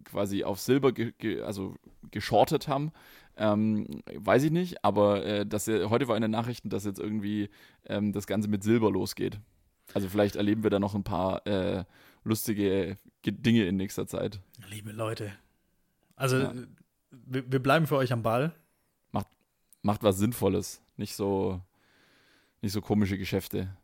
[0.04, 1.74] quasi auf Silber ge ge also
[2.10, 2.92] geschortet haben.
[3.36, 7.50] Ähm, weiß ich nicht, aber dass heute war in den Nachrichten, dass jetzt irgendwie
[7.86, 9.40] ähm, das Ganze mit Silber losgeht.
[9.92, 11.86] Also vielleicht erleben wir da noch ein paar
[12.22, 14.40] lustige Dinge in nächster Zeit.
[14.70, 15.32] Liebe Leute,
[16.16, 16.54] also ja.
[17.10, 18.54] wir, wir, bleiben für euch am Ball.
[19.10, 19.28] Macht,
[19.82, 21.60] macht was Sinnvolles, nicht so,
[22.62, 23.76] nicht so komische Geschäfte.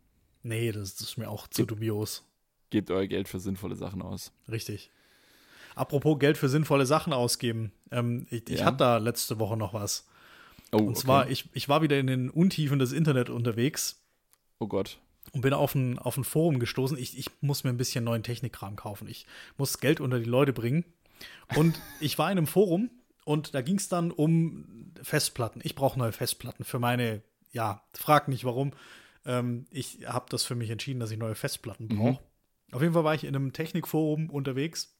[0.43, 2.23] Nee, das, das ist mir auch zu dubios.
[2.69, 4.31] Gebt euer Geld für sinnvolle Sachen aus.
[4.49, 4.91] Richtig.
[5.75, 7.71] Apropos Geld für sinnvolle Sachen ausgeben.
[7.91, 8.65] Ähm, ich, ich ja.
[8.65, 10.07] hatte da letzte Woche noch was.
[10.71, 11.33] Oh, und zwar, okay.
[11.33, 14.01] ich, ich war wieder in den Untiefen des Internet unterwegs.
[14.59, 14.99] Oh Gott.
[15.33, 16.97] Und bin auf ein, auf ein Forum gestoßen.
[16.97, 19.07] Ich, ich muss mir ein bisschen neuen Technikkram kaufen.
[19.07, 19.25] Ich
[19.57, 20.85] muss Geld unter die Leute bringen.
[21.55, 22.89] Und ich war in einem Forum
[23.25, 25.61] und da ging es dann um Festplatten.
[25.63, 27.21] Ich brauche neue Festplatten für meine,
[27.51, 28.71] ja, frag nicht warum.
[29.25, 32.21] Ähm, ich habe das für mich entschieden, dass ich neue Festplatten brauche.
[32.21, 32.75] Mhm.
[32.75, 34.95] Auf jeden Fall war ich in einem Technikforum unterwegs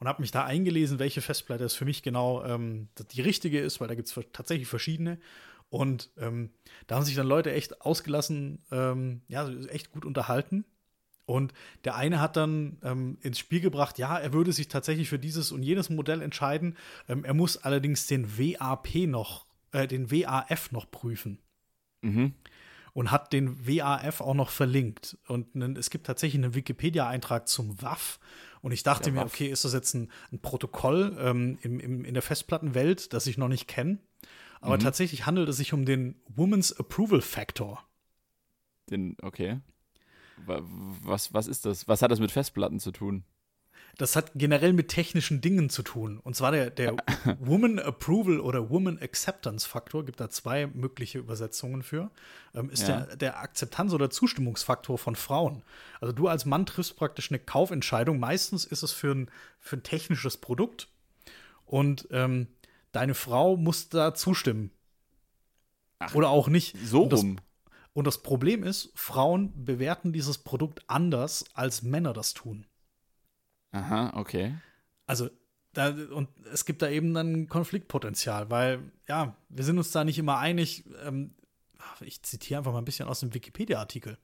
[0.00, 3.80] und habe mich da eingelesen, welche Festplatte es für mich genau ähm, die richtige ist,
[3.80, 5.18] weil da gibt es tatsächlich verschiedene.
[5.68, 6.50] Und ähm,
[6.86, 10.64] da haben sich dann Leute echt ausgelassen, ähm, ja, echt gut unterhalten.
[11.26, 11.54] Und
[11.84, 15.52] der eine hat dann ähm, ins Spiel gebracht, ja, er würde sich tatsächlich für dieses
[15.52, 16.76] und jenes Modell entscheiden.
[17.08, 21.38] Ähm, er muss allerdings den WAP noch, äh, den WAF noch prüfen.
[22.02, 22.34] Mhm.
[22.94, 25.18] Und hat den WAF auch noch verlinkt.
[25.26, 28.18] Und es gibt tatsächlich einen Wikipedia-Eintrag zum WAF.
[28.62, 32.04] Und ich dachte ja, mir, okay, ist das jetzt ein, ein Protokoll ähm, im, im,
[32.04, 33.98] in der Festplattenwelt, das ich noch nicht kenne?
[34.60, 34.80] Aber mhm.
[34.80, 37.84] tatsächlich handelt es sich um den Woman's Approval Factor.
[38.88, 39.60] Den, okay.
[40.46, 41.86] Was, was ist das?
[41.88, 43.24] Was hat das mit Festplatten zu tun?
[43.96, 46.18] Das hat generell mit technischen Dingen zu tun.
[46.18, 46.96] Und zwar der, der
[47.38, 52.10] Woman Approval oder Woman Acceptance Faktor, gibt da zwei mögliche Übersetzungen für,
[52.54, 53.02] ähm, ist ja.
[53.02, 55.62] der, der Akzeptanz- oder Zustimmungsfaktor von Frauen.
[56.00, 58.18] Also du als Mann triffst praktisch eine Kaufentscheidung.
[58.18, 59.30] Meistens ist es für ein,
[59.60, 60.88] für ein technisches Produkt.
[61.66, 62.48] Und ähm,
[62.92, 64.70] deine Frau muss da zustimmen.
[65.98, 66.76] Ach, oder auch nicht.
[66.84, 67.38] So rum.
[67.92, 72.66] Und das Problem ist, Frauen bewerten dieses Produkt anders, als Männer das tun.
[73.74, 74.54] Aha, okay.
[75.06, 75.28] Also,
[75.72, 80.18] da, und es gibt da eben dann Konfliktpotenzial, weil, ja, wir sind uns da nicht
[80.18, 80.84] immer einig.
[81.04, 81.34] Ähm,
[82.00, 84.16] ich zitiere einfach mal ein bisschen aus dem Wikipedia-Artikel.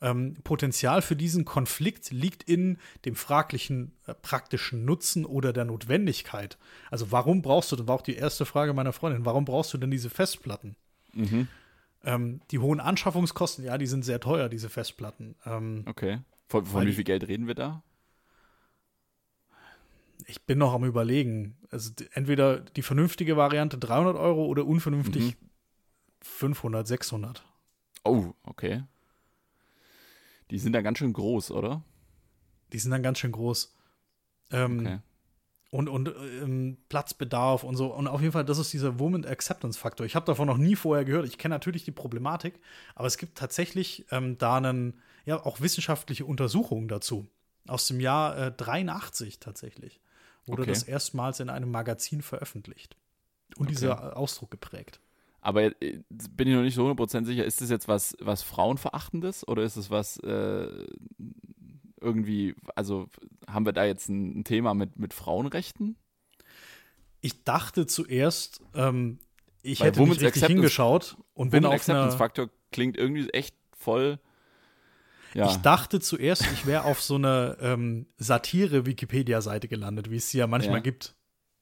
[0.00, 6.56] Ähm, Potenzial für diesen Konflikt liegt in dem fraglichen äh, praktischen Nutzen oder der Notwendigkeit.
[6.90, 9.78] Also warum brauchst du, das war auch die erste Frage meiner Freundin, warum brauchst du
[9.78, 10.76] denn diese Festplatten?
[11.12, 11.48] Mhm.
[12.04, 15.34] Ähm, die hohen Anschaffungskosten, ja, die sind sehr teuer, diese Festplatten.
[15.44, 16.20] Ähm, okay.
[16.46, 17.82] Von, von wie viel Geld reden wir da?
[20.26, 21.56] Ich bin noch am Überlegen.
[21.70, 25.48] Also entweder die vernünftige Variante 300 Euro oder unvernünftig mhm.
[26.22, 27.44] 500, 600.
[28.04, 28.84] Oh, okay.
[30.50, 31.82] Die sind dann ganz schön groß, oder?
[32.72, 33.74] Die sind dann ganz schön groß.
[34.50, 34.98] Ähm, okay
[35.70, 37.94] und, und ähm, Platzbedarf und so.
[37.94, 40.04] Und auf jeden Fall, das ist dieser Woman Acceptance Faktor.
[40.04, 41.26] Ich habe davon noch nie vorher gehört.
[41.26, 42.60] Ich kenne natürlich die Problematik,
[42.94, 47.28] aber es gibt tatsächlich ähm, da einen, ja, auch wissenschaftliche Untersuchungen dazu.
[47.68, 50.00] Aus dem Jahr äh, 83 tatsächlich.
[50.46, 50.70] Wurde okay.
[50.70, 52.96] das erstmals in einem Magazin veröffentlicht.
[53.56, 53.74] Und okay.
[53.74, 55.00] dieser Ausdruck geprägt.
[55.40, 59.46] Aber äh, bin ich noch nicht so 100% sicher, ist das jetzt was, was Frauenverachtendes
[59.48, 60.86] oder ist es was äh,
[62.00, 63.08] irgendwie, also
[63.46, 65.96] haben wir da jetzt ein, Thema mit, mit Frauenrechten?
[67.20, 69.18] Ich dachte zuerst, ähm,
[69.62, 73.28] ich Weil hätte Women's nicht richtig Acceptance, hingeschaut und bin auf Acceptance Faktor klingt irgendwie
[73.30, 74.18] echt voll.
[75.34, 75.50] Ja.
[75.50, 80.46] Ich dachte zuerst, ich wäre auf so einer ähm, Satire-Wikipedia-Seite gelandet, wie es sie ja
[80.46, 80.82] manchmal ja.
[80.82, 81.14] gibt.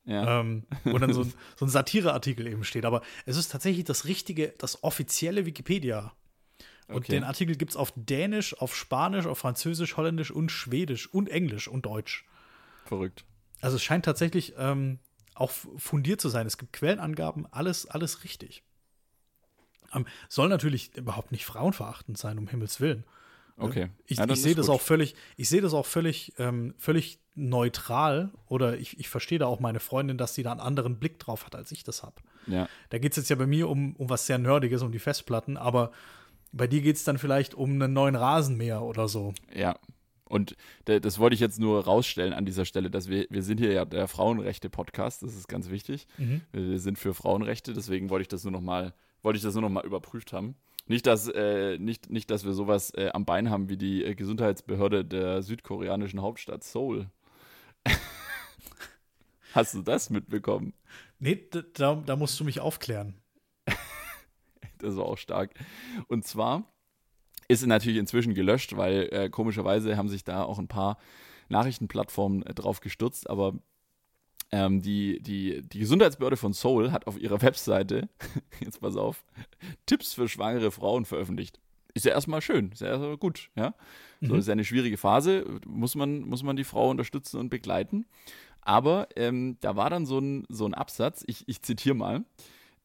[0.05, 0.41] Ja.
[0.41, 2.87] Ähm, wo dann so ein, so ein Satire-Artikel eben steht.
[2.87, 6.13] Aber es ist tatsächlich das richtige, das offizielle Wikipedia.
[6.89, 7.13] Und okay.
[7.13, 11.69] den Artikel gibt es auf Dänisch, auf Spanisch, auf Französisch, Holländisch und Schwedisch und Englisch
[11.69, 12.27] und Deutsch.
[12.87, 13.27] Verrückt.
[13.61, 14.99] Also es scheint tatsächlich ähm,
[15.35, 16.47] auch fundiert zu sein.
[16.47, 18.65] Es gibt Quellenangaben, alles, alles richtig.
[19.93, 23.05] Ähm, soll natürlich überhaupt nicht frauenverachtend sein, um Himmels Willen.
[23.59, 23.89] Äh, okay.
[24.07, 28.31] Ich, ja, ich sehe das auch völlig, ich sehe das auch völlig, ähm, völlig neutral
[28.47, 31.47] oder ich, ich verstehe da auch meine Freundin, dass sie da einen anderen Blick drauf
[31.47, 32.17] hat, als ich das habe.
[32.47, 32.69] Ja.
[32.91, 35.57] Da geht es jetzt ja bei mir um, um was sehr Nerdiges, um die Festplatten,
[35.57, 35.93] aber
[36.53, 39.35] Bei dir geht es dann vielleicht um einen neuen Rasenmäher oder so.
[39.55, 39.79] Ja.
[40.25, 43.73] Und das wollte ich jetzt nur rausstellen an dieser Stelle, dass wir, wir sind hier
[43.73, 46.07] ja der Frauenrechte-Podcast, das ist ganz wichtig.
[46.19, 46.43] Mhm.
[46.53, 48.93] Wir sind für Frauenrechte, deswegen wollte ich das nur nochmal,
[49.23, 50.55] wollte ich das nur noch mal überprüft haben.
[50.89, 54.15] Nicht, dass, äh, nicht, nicht, dass wir sowas äh, am Bein haben wie die äh,
[54.15, 57.11] Gesundheitsbehörde der südkoreanischen Hauptstadt Seoul.
[59.55, 60.73] Hast du das mitbekommen?
[61.19, 63.21] Nee, da, da musst du mich aufklären.
[64.79, 65.53] das war auch stark.
[66.07, 66.65] Und zwar
[67.49, 70.99] ist natürlich inzwischen gelöscht, weil äh, komischerweise haben sich da auch ein paar
[71.51, 73.55] Nachrichtenplattformen äh, drauf gestürzt, aber
[74.51, 78.09] ähm, die, die, die Gesundheitsbehörde von Seoul hat auf ihrer Webseite,
[78.61, 79.25] jetzt pass auf,
[79.87, 81.61] Tipps für schwangere Frauen veröffentlicht.
[81.95, 83.75] Ist ja erstmal schön, ist ja gut, ja.
[84.21, 84.41] So mhm.
[84.41, 88.07] ist ja eine schwierige Phase, muss man, muss man die Frau unterstützen und begleiten.
[88.61, 92.25] Aber ähm, da war dann so ein, so ein Absatz, ich, ich zitiere mal.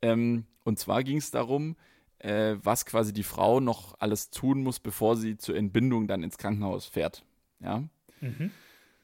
[0.01, 1.75] Ähm, und zwar ging es darum,
[2.19, 6.37] äh, was quasi die Frau noch alles tun muss, bevor sie zur Entbindung dann ins
[6.37, 7.25] Krankenhaus fährt.
[7.59, 7.83] Ja.
[8.21, 8.51] Mhm.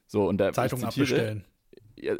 [0.07, 1.45] So, und da Zeitung zitiere, abbestellen.
[2.02, 2.16] Ja,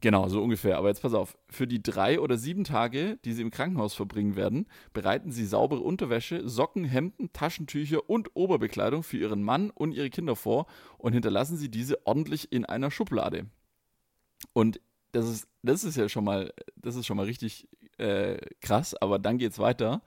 [0.00, 0.78] genau, so ungefähr.
[0.78, 1.36] Aber jetzt pass auf.
[1.48, 5.80] Für die drei oder sieben Tage, die sie im Krankenhaus verbringen werden, bereiten sie saubere
[5.80, 10.66] Unterwäsche, Socken, Hemden, Taschentücher und Oberbekleidung für ihren Mann und ihre Kinder vor
[10.98, 13.46] und hinterlassen sie diese ordentlich in einer Schublade.
[14.52, 14.80] Und
[15.12, 17.68] das ist, das ist ja schon mal, das ist schon mal richtig
[17.98, 20.02] äh, krass, aber dann geht es weiter.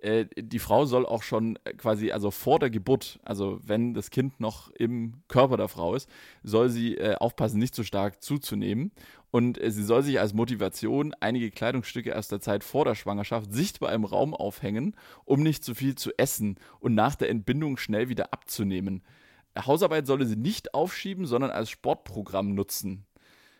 [0.00, 4.38] Äh, die Frau soll auch schon quasi, also vor der Geburt, also wenn das Kind
[4.40, 6.08] noch im Körper der Frau ist,
[6.42, 8.92] soll sie äh, aufpassen, nicht so stark zuzunehmen.
[9.30, 13.52] Und äh, sie soll sich als Motivation einige Kleidungsstücke aus der Zeit vor der Schwangerschaft
[13.52, 14.94] sichtbar im Raum aufhängen,
[15.24, 19.02] um nicht zu viel zu essen und nach der Entbindung schnell wieder abzunehmen.
[19.58, 23.04] Hausarbeit solle sie nicht aufschieben, sondern als Sportprogramm nutzen.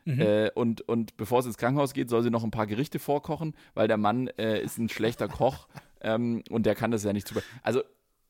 [0.04, 0.20] Mhm.
[0.20, 3.54] Äh, und, und bevor es ins Krankenhaus geht, soll sie noch ein paar Gerichte vorkochen,
[3.74, 5.68] weil der Mann äh, ist ein schlechter Koch
[6.00, 7.42] ähm, und der kann das ja nicht super.
[7.62, 7.82] Also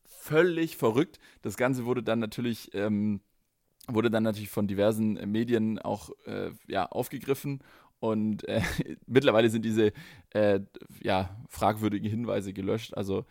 [0.04, 1.18] völlig verrückt.
[1.42, 3.20] Das Ganze wurde dann natürlich, ähm,
[3.86, 7.60] wurde dann natürlich von diversen Medien auch äh, ja, aufgegriffen
[8.00, 8.62] und äh,
[9.06, 9.92] mittlerweile sind diese
[10.30, 10.60] äh,
[11.02, 12.94] ja, fragwürdigen Hinweise gelöscht.
[12.94, 13.24] Also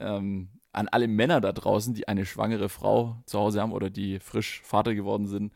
[0.00, 4.18] ähm, an alle Männer da draußen, die eine schwangere Frau zu Hause haben oder die
[4.18, 5.52] frisch Vater geworden sind,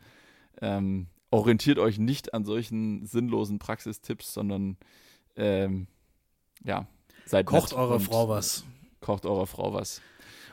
[0.61, 4.77] ähm, orientiert euch nicht an solchen sinnlosen Praxistipps, sondern
[5.35, 5.87] ähm,
[6.63, 6.87] ja,
[7.29, 8.65] seid Kocht eurer Frau was.
[9.01, 10.01] Kocht eurer Frau was.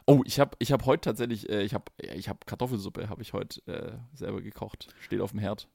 [0.06, 3.32] Oh, ich habe ich hab heute tatsächlich, äh, ich habe ich hab Kartoffelsuppe, habe ich
[3.32, 4.88] heute äh, selber gekocht.
[5.00, 5.68] Steht auf dem Herd.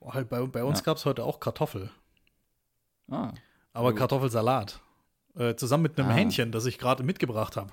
[0.00, 0.84] Oh, halt bei, bei uns ja.
[0.84, 1.90] gab es heute auch Kartoffel.
[3.10, 3.32] Ah.
[3.72, 3.98] Aber gut.
[3.98, 4.80] Kartoffelsalat.
[5.36, 6.14] Äh, zusammen mit einem ah.
[6.14, 7.72] Hähnchen, das ich gerade mitgebracht habe.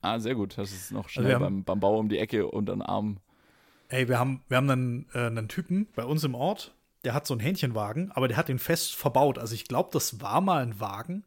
[0.00, 0.56] Ah, sehr gut.
[0.56, 3.18] Das ist noch also schnell also beim, beim Bau um die Ecke und dann Arm
[3.88, 7.26] Ey, wir haben, wir haben einen, äh, einen Typen bei uns im Ort, der hat
[7.26, 9.38] so einen Hähnchenwagen, aber der hat den fest verbaut.
[9.38, 11.24] Also ich glaube, das war mal ein Wagen,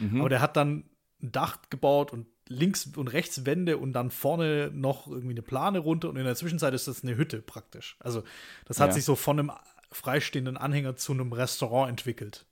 [0.00, 0.20] mhm.
[0.20, 0.84] aber der hat dann
[1.22, 5.78] ein Dach gebaut und links und rechts Wände und dann vorne noch irgendwie eine Plane
[5.78, 7.96] runter und in der Zwischenzeit ist das eine Hütte praktisch.
[8.00, 8.24] Also
[8.64, 8.94] das hat ja.
[8.94, 9.52] sich so von einem
[9.92, 12.46] freistehenden Anhänger zu einem Restaurant entwickelt.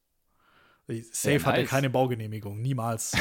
[0.87, 1.47] Safe ja, nice.
[1.47, 3.13] hat er keine Baugenehmigung, niemals.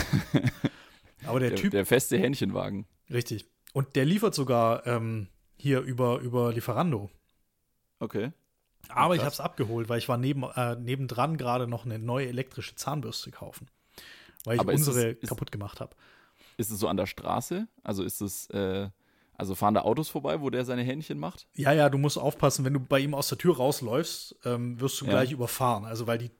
[1.25, 1.71] Aber der, der, Typ.
[1.71, 2.85] Der feste Hähnchenwagen.
[3.09, 3.45] Richtig.
[3.73, 7.09] Und der liefert sogar ähm, hier über, über Lieferando.
[7.99, 8.31] Okay.
[8.89, 9.17] Aber Krass.
[9.17, 12.75] ich habe es abgeholt, weil ich war neben, äh, nebendran gerade noch eine neue elektrische
[12.75, 13.67] Zahnbürste kaufen.
[14.47, 15.93] Weil ich Aber unsere es, kaputt gemacht habe.
[16.55, 17.67] Ist es so an der Straße?
[17.83, 18.89] Also ist es, äh,
[19.33, 21.47] also fahren da Autos vorbei, wo der seine Hähnchen macht?
[21.53, 25.01] Ja, ja, du musst aufpassen, wenn du bei ihm aus der Tür rausläufst, ähm, wirst
[25.01, 25.11] du ja.
[25.11, 25.83] gleich überfahren.
[25.83, 26.31] Also weil die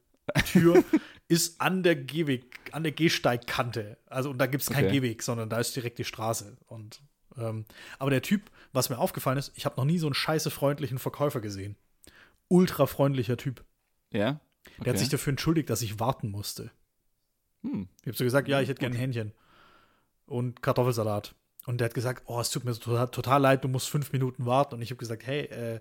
[0.45, 0.85] Tür
[1.27, 3.97] ist an der Gehweg, an der Gehsteigkante.
[4.05, 5.01] Also und da gibt es keinen okay.
[5.01, 6.55] Gehweg, sondern da ist direkt die Straße.
[6.67, 7.01] Und
[7.37, 7.65] ähm,
[7.99, 10.97] aber der Typ, was mir aufgefallen ist, ich habe noch nie so einen scheiße freundlichen
[10.97, 11.75] Verkäufer gesehen.
[12.47, 13.65] Ultra freundlicher Typ.
[14.13, 14.39] Ja.
[14.63, 14.83] Okay.
[14.85, 16.71] Der hat sich dafür entschuldigt, dass ich warten musste.
[17.71, 17.87] Hm.
[18.01, 19.33] Ich habe so gesagt, ja, ich hätte gerne ein Hähnchen.
[20.25, 21.35] Und Kartoffelsalat.
[21.65, 24.45] Und der hat gesagt, oh, es tut mir total, total leid, du musst fünf Minuten
[24.45, 24.75] warten.
[24.75, 25.79] Und ich habe gesagt, hey, äh,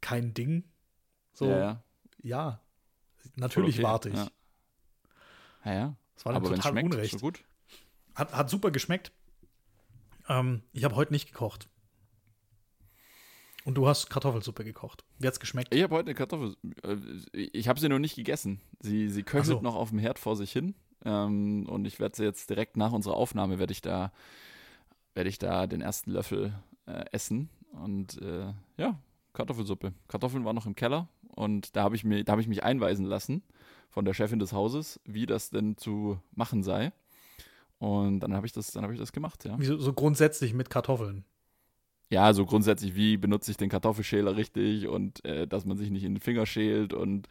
[0.00, 0.64] kein Ding.
[1.32, 1.82] So, ja, ja.
[2.22, 2.60] ja
[3.36, 3.84] natürlich okay.
[3.84, 4.16] warte ich.
[4.16, 4.30] Ja.
[5.64, 5.96] ja, ja.
[6.14, 7.12] Das war Aber total schmeckt, unrecht.
[7.12, 7.42] So gut.
[8.14, 9.12] Hat, hat super geschmeckt.
[10.28, 11.68] Ähm, ich habe heute nicht gekocht.
[13.64, 15.04] Und du hast Kartoffelsuppe gekocht.
[15.18, 15.74] Wie hat's geschmeckt?
[15.74, 16.56] Ich habe heute eine Kartoffel.
[16.82, 16.96] Äh,
[17.32, 18.60] ich habe sie noch nicht gegessen.
[18.80, 19.60] Sie, sie köchelt so.
[19.62, 20.74] noch auf dem Herd vor sich hin.
[21.04, 24.12] Ähm, und ich werde sie jetzt direkt nach unserer Aufnahme werde ich da
[25.14, 26.54] werde ich da den ersten Löffel
[26.86, 27.50] äh, essen.
[27.72, 28.98] Und äh, ja,
[29.32, 29.92] Kartoffelsuppe.
[30.08, 33.06] Kartoffeln waren noch im Keller und da habe ich mir, da habe ich mich einweisen
[33.06, 33.42] lassen
[33.88, 36.92] von der Chefin des Hauses, wie das denn zu machen sei.
[37.78, 39.58] Und dann habe ich das, dann habe ich das gemacht, ja.
[39.58, 41.24] Wie so, so, grundsätzlich mit Kartoffeln.
[42.10, 46.04] Ja, so grundsätzlich, wie benutze ich den Kartoffelschäler richtig und äh, dass man sich nicht
[46.04, 47.28] in den Finger schält und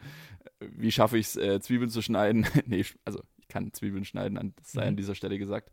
[0.59, 2.47] äh, wie schaffe ich es, äh, Zwiebeln zu schneiden.
[2.65, 4.87] nee, also kann Zwiebeln schneiden, das sei mhm.
[4.89, 5.71] an dieser Stelle gesagt.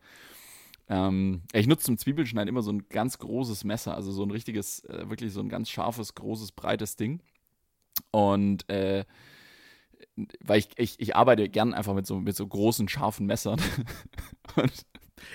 [0.88, 4.84] Ähm, ich nutze zum Zwiebelschneiden immer so ein ganz großes Messer, also so ein richtiges,
[4.84, 7.20] äh, wirklich so ein ganz scharfes, großes, breites Ding.
[8.10, 9.04] Und äh,
[10.40, 13.60] weil ich, ich, ich arbeite gern einfach mit so, mit so großen, scharfen Messern.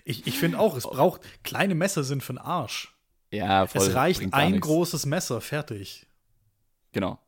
[0.06, 2.96] ich ich finde auch, es braucht, kleine Messer sind für den Arsch.
[3.32, 3.82] Ja, voll.
[3.82, 6.06] Es reicht ein großes Messer, fertig.
[6.92, 7.20] Genau.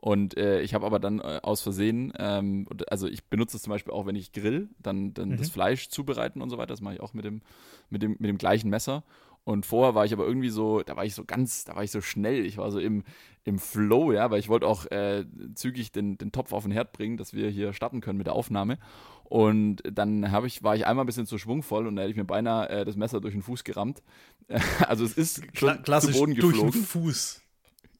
[0.00, 3.70] Und äh, ich habe aber dann äh, aus Versehen, ähm, also ich benutze es zum
[3.70, 5.36] Beispiel auch, wenn ich grill, dann, dann mhm.
[5.36, 6.68] das Fleisch zubereiten und so weiter.
[6.68, 7.42] Das mache ich auch mit dem,
[7.90, 9.04] mit, dem, mit dem gleichen Messer.
[9.44, 11.90] Und vorher war ich aber irgendwie so, da war ich so ganz, da war ich
[11.90, 12.46] so schnell.
[12.46, 13.04] Ich war so im,
[13.44, 15.24] im Flow, ja, weil ich wollte auch äh,
[15.54, 18.34] zügig den, den Topf auf den Herd bringen, dass wir hier starten können mit der
[18.34, 18.78] Aufnahme.
[19.24, 22.16] Und dann habe ich, war ich einmal ein bisschen zu schwungvoll und da hätte ich
[22.16, 24.02] mir beinahe äh, das Messer durch den Fuß gerammt.
[24.86, 26.60] also es ist schon Kla zu Boden geflogen.
[26.60, 27.42] Durch den Fuß.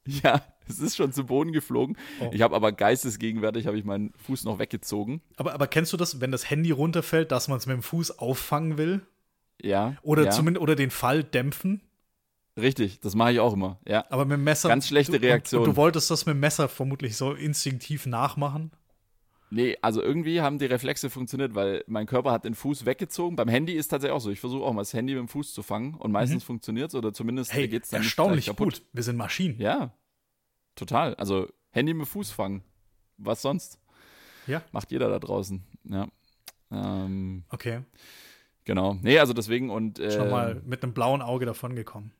[0.05, 1.97] Ja, es ist schon zu Boden geflogen.
[2.19, 2.29] Oh.
[2.33, 5.21] Ich habe aber geistesgegenwärtig habe ich meinen Fuß noch weggezogen.
[5.37, 8.19] Aber, aber kennst du das, wenn das Handy runterfällt, dass man es mit dem Fuß
[8.19, 9.01] auffangen will?
[9.61, 9.95] Ja.
[10.01, 10.31] Oder ja.
[10.31, 11.81] zumindest oder den Fall dämpfen?
[12.59, 13.79] Richtig, das mache ich auch immer.
[13.87, 14.05] Ja.
[14.09, 14.69] Aber mit dem Messer.
[14.69, 15.61] Ganz schlechte Reaktion.
[15.61, 18.71] Und, und du wolltest das mit dem Messer vermutlich so instinktiv nachmachen?
[19.53, 23.35] Nee, also irgendwie haben die Reflexe funktioniert, weil mein Körper hat den Fuß weggezogen.
[23.35, 24.31] Beim Handy ist tatsächlich auch so.
[24.31, 26.47] Ich versuche auch mal das Handy mit dem Fuß zu fangen und meistens mhm.
[26.47, 28.81] funktioniert es oder zumindest hey, geht es dann erstaunlich gut.
[28.93, 29.59] Wir sind Maschinen.
[29.59, 29.93] Ja,
[30.75, 31.15] total.
[31.15, 32.63] Also Handy mit Fuß fangen.
[33.17, 33.79] Was sonst?
[34.47, 34.63] Ja.
[34.71, 35.63] Macht jeder da draußen.
[35.83, 36.07] Ja.
[36.71, 37.81] Ähm, okay.
[38.65, 38.97] Genau.
[39.01, 39.99] Nee, also deswegen und.
[39.99, 42.11] Äh, Schon mal mit einem blauen Auge davongekommen.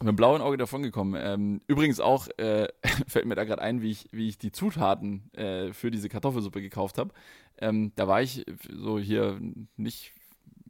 [0.00, 1.20] Mit einem blauen Auge davongekommen.
[1.20, 2.68] Ähm, übrigens auch, äh,
[3.08, 6.62] fällt mir da gerade ein, wie ich, wie ich die Zutaten äh, für diese Kartoffelsuppe
[6.62, 7.12] gekauft habe.
[7.58, 9.40] Ähm, da war ich so hier
[9.76, 10.12] nicht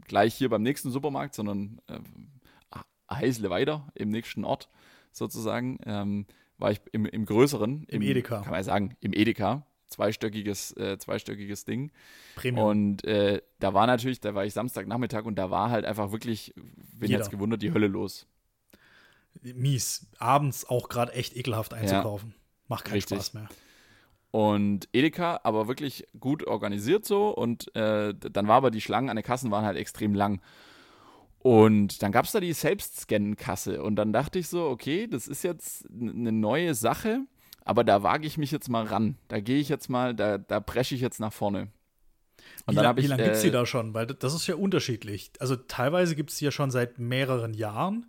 [0.07, 1.99] gleich hier beim nächsten Supermarkt, sondern äh,
[3.11, 4.69] Heisle weiter im nächsten Ort
[5.13, 5.79] sozusagen.
[5.85, 6.27] Ähm,
[6.59, 7.85] war ich im, im größeren.
[7.85, 8.43] Im, Im Edeka.
[8.43, 11.91] Kann man sagen, im Edeka zweistöckiges, äh, zweistöckiges Ding.
[12.37, 12.67] Premium.
[12.67, 16.55] Und äh, da war natürlich, da war ich Samstagnachmittag und da war halt einfach wirklich,
[16.57, 18.27] wen jetzt gewundert, die Hölle los.
[19.43, 20.07] Mies.
[20.19, 22.31] Abends auch gerade echt ekelhaft einzukaufen.
[22.31, 22.37] Ja,
[22.69, 23.19] Macht keinen richtig.
[23.19, 23.49] Spaß mehr.
[24.31, 27.31] Und Edeka, aber wirklich gut organisiert so.
[27.31, 30.41] Und äh, dann war aber die Schlangen an den Kassen waren halt extrem lang.
[31.39, 33.83] Und dann gab es da die Selbstscan-Kasse.
[33.83, 37.27] Und dann dachte ich so, okay, das ist jetzt eine neue Sache
[37.69, 39.19] aber da wage ich mich jetzt mal ran.
[39.29, 41.69] Da gehe ich jetzt mal, da, da presche ich jetzt nach vorne.
[42.65, 43.93] Und wie, lange äh, gibt es die da schon?
[43.93, 45.33] Weil das ist ja unterschiedlich.
[45.39, 48.07] Also teilweise gibt es die ja schon seit mehreren Jahren.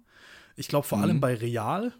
[0.55, 1.19] Ich glaube, vor allem mhm.
[1.19, 1.91] bei Real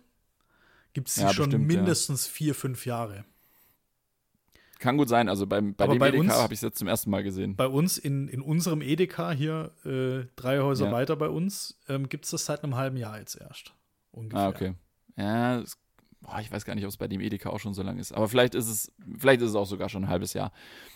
[0.94, 2.32] gibt es sie ja, schon bestimmt, mindestens ja.
[2.32, 3.26] vier, fünf Jahre.
[4.80, 5.30] Kann gut sein.
[5.30, 7.56] Also beim, bei Aber dem bei Edeka habe ich es jetzt zum ersten Mal gesehen.
[7.56, 10.92] Bei uns in, in unserem Edeka hier, äh, drei Häuser ja.
[10.92, 13.74] weiter bei uns, ähm, gibt es das seit einem halben Jahr jetzt erst.
[14.12, 14.40] Ungefähr.
[14.40, 14.74] Ah, okay.
[15.18, 15.78] Ja, das
[16.22, 18.14] boah, ich weiß gar nicht, ob es bei dem Edeka auch schon so lange ist.
[18.14, 20.52] Aber vielleicht ist es, vielleicht ist es auch sogar schon ein halbes Jahr.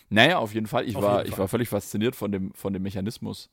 [0.08, 0.86] Naja, auf jeden Fall.
[0.88, 1.40] Ich, war, jeden ich Fall.
[1.40, 3.50] war völlig fasziniert von dem, von dem Mechanismus.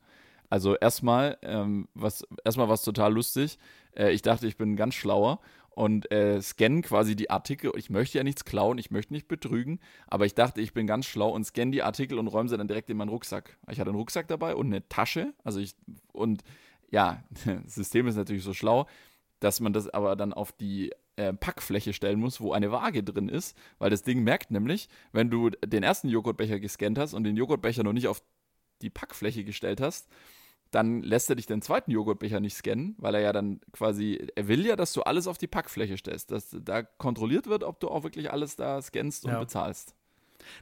[0.50, 3.58] Also erstmal, ähm, was, erstmal war es total lustig.
[3.96, 5.40] Äh, ich dachte, ich bin ganz schlauer
[5.72, 7.72] und äh, scanne quasi die Artikel.
[7.76, 11.06] Ich möchte ja nichts klauen, ich möchte nicht betrügen, aber ich dachte, ich bin ganz
[11.06, 13.58] schlau und scanne die Artikel und räume sie dann direkt in meinen Rucksack.
[13.70, 15.34] Ich hatte einen Rucksack dabei und eine Tasche.
[15.44, 15.76] Also ich,
[16.12, 16.44] und
[16.90, 18.88] ja, das System ist natürlich so schlau,
[19.40, 23.30] dass man das aber dann auf die äh, Packfläche stellen muss, wo eine Waage drin
[23.30, 27.38] ist, weil das Ding merkt nämlich, wenn du den ersten Joghurtbecher gescannt hast und den
[27.38, 28.22] Joghurtbecher noch nicht auf
[28.82, 30.10] die Packfläche gestellt hast,
[30.72, 34.48] dann lässt er dich den zweiten Joghurtbecher nicht scannen, weil er ja dann quasi, er
[34.48, 37.90] will ja, dass du alles auf die Packfläche stellst, dass da kontrolliert wird, ob du
[37.90, 39.40] auch wirklich alles da scannst und ja.
[39.40, 39.94] bezahlst.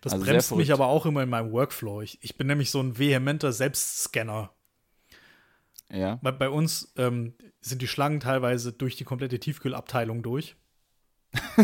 [0.01, 2.01] Das also bremst mich aber auch immer in meinem Workflow.
[2.01, 4.51] Ich, ich bin nämlich so ein vehementer Selbstscanner.
[5.91, 6.19] Ja.
[6.21, 10.55] Bei, bei uns ähm, sind die Schlangen teilweise durch die komplette Tiefkühlabteilung durch.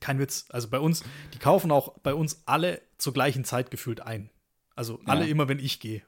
[0.00, 0.46] Kein Witz.
[0.50, 1.02] Also bei uns,
[1.34, 4.30] die kaufen auch bei uns alle zur gleichen Zeit gefühlt ein.
[4.74, 5.30] Also alle ja.
[5.30, 6.02] immer, wenn ich gehe.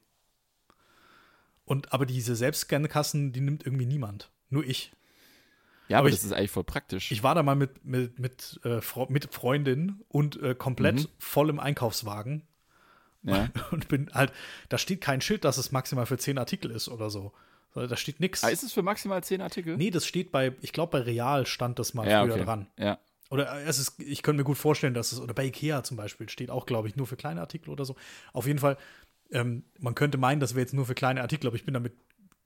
[1.64, 4.30] Und aber diese Selbstscan-Kassen, die nimmt irgendwie niemand.
[4.50, 4.92] Nur ich.
[5.88, 7.10] Ja, aber, aber ich, das ist eigentlich voll praktisch.
[7.10, 11.08] Ich war da mal mit, mit, mit, äh, mit Freundin und äh, komplett mhm.
[11.18, 12.46] voll im Einkaufswagen
[13.24, 13.48] ja.
[13.70, 14.32] Und bin halt,
[14.68, 17.32] da steht kein Schild, dass es maximal für zehn Artikel ist oder so.
[17.74, 18.44] Da steht nichts.
[18.44, 19.76] Ah, ist es für maximal zehn Artikel?
[19.76, 22.44] Nee, das steht bei, ich glaube, bei Real stand das mal ja, früher okay.
[22.44, 22.68] dran.
[22.78, 23.00] Ja.
[23.30, 26.28] Oder es ist, ich könnte mir gut vorstellen, dass es, oder bei Ikea zum Beispiel
[26.28, 27.96] steht auch, glaube ich, nur für kleine Artikel oder so.
[28.32, 28.76] Auf jeden Fall,
[29.35, 31.80] ähm, man könnte meinen, das wäre jetzt nur für kleine Artikel, aber ich bin da
[31.80, 31.93] mit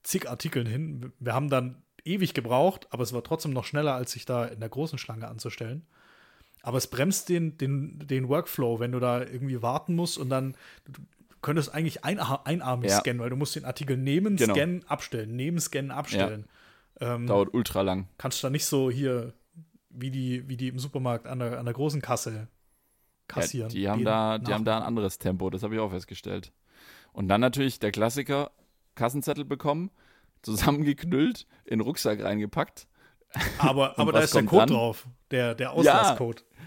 [0.03, 1.13] zig Artikeln hin.
[1.21, 4.61] Wir haben dann ewig gebraucht, aber es war trotzdem noch schneller, als sich da in
[4.61, 5.87] der großen Schlange anzustellen.
[6.63, 10.57] Aber es bremst den, den, den Workflow, wenn du da irgendwie warten musst und dann,
[10.87, 11.03] du
[11.43, 12.99] könntest eigentlich ein, einarmig ja.
[12.99, 14.55] scannen, weil du musst den Artikel nehmen, genau.
[14.55, 16.47] scannen, abstellen, nehmen, scannen, abstellen.
[17.01, 17.15] Ja.
[17.15, 18.09] Ähm, Dauert ultra lang.
[18.17, 19.35] Kannst du da nicht so hier,
[19.91, 22.49] wie die, wie die im Supermarkt an der, an der großen Kasse
[23.29, 23.71] kassieren.
[23.71, 26.51] Ja, die haben da, die haben da ein anderes Tempo, das habe ich auch festgestellt.
[27.13, 28.51] Und dann natürlich der Klassiker,
[28.95, 29.91] Kassenzettel bekommen,
[30.43, 32.87] zusammengeknüllt, in den Rucksack reingepackt.
[33.59, 34.69] Aber, aber da ist der Code dran?
[34.69, 36.41] drauf, der, der Auslasscode.
[36.41, 36.59] Ja,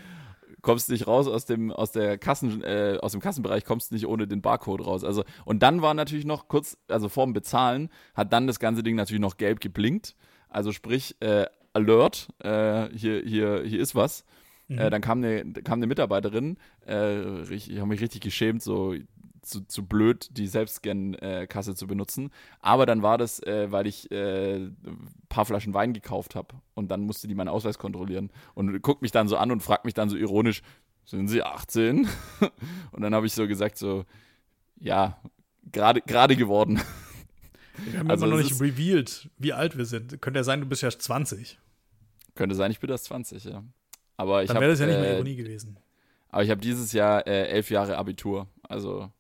[0.62, 4.28] kommst nicht raus aus dem, aus der Kassen, äh, aus dem Kassenbereich, kommst nicht ohne
[4.28, 5.04] den Barcode raus.
[5.04, 8.96] Also, und dann war natürlich noch kurz, also vorm Bezahlen, hat dann das ganze Ding
[8.96, 10.16] natürlich noch gelb geblinkt.
[10.50, 14.24] Also sprich, äh, Alert, äh, hier, hier, hier ist was.
[14.70, 14.80] Äh, mhm.
[14.80, 18.96] Äh, dann kam eine, kam eine Mitarbeiterin, äh, ich, ich habe mich richtig geschämt, so
[19.42, 22.32] zu, zu blöd, die Selbstscan-Kasse zu benutzen.
[22.60, 26.90] Aber dann war das, äh, weil ich äh, ein paar Flaschen Wein gekauft habe und
[26.90, 29.94] dann musste die meinen Ausweis kontrollieren und guckt mich dann so an und fragt mich
[29.94, 30.62] dann so ironisch,
[31.06, 32.08] sind Sie 18?
[32.92, 34.06] und dann habe ich so gesagt, so,
[34.80, 35.20] ja,
[35.72, 36.80] gerade geworden.
[37.78, 40.22] Wir haben also immer noch nicht revealed, wie alt wir sind.
[40.22, 41.60] Könnte ja sein, du bist ja 20.
[42.36, 43.64] Könnte sein, ich bin erst 20, ja.
[44.18, 45.80] Aber ich Dann wäre das ja nicht äh, mehr Ironie gewesen.
[46.30, 48.48] Aber ich habe dieses Jahr äh, elf Jahre Abitur.
[48.64, 49.12] Also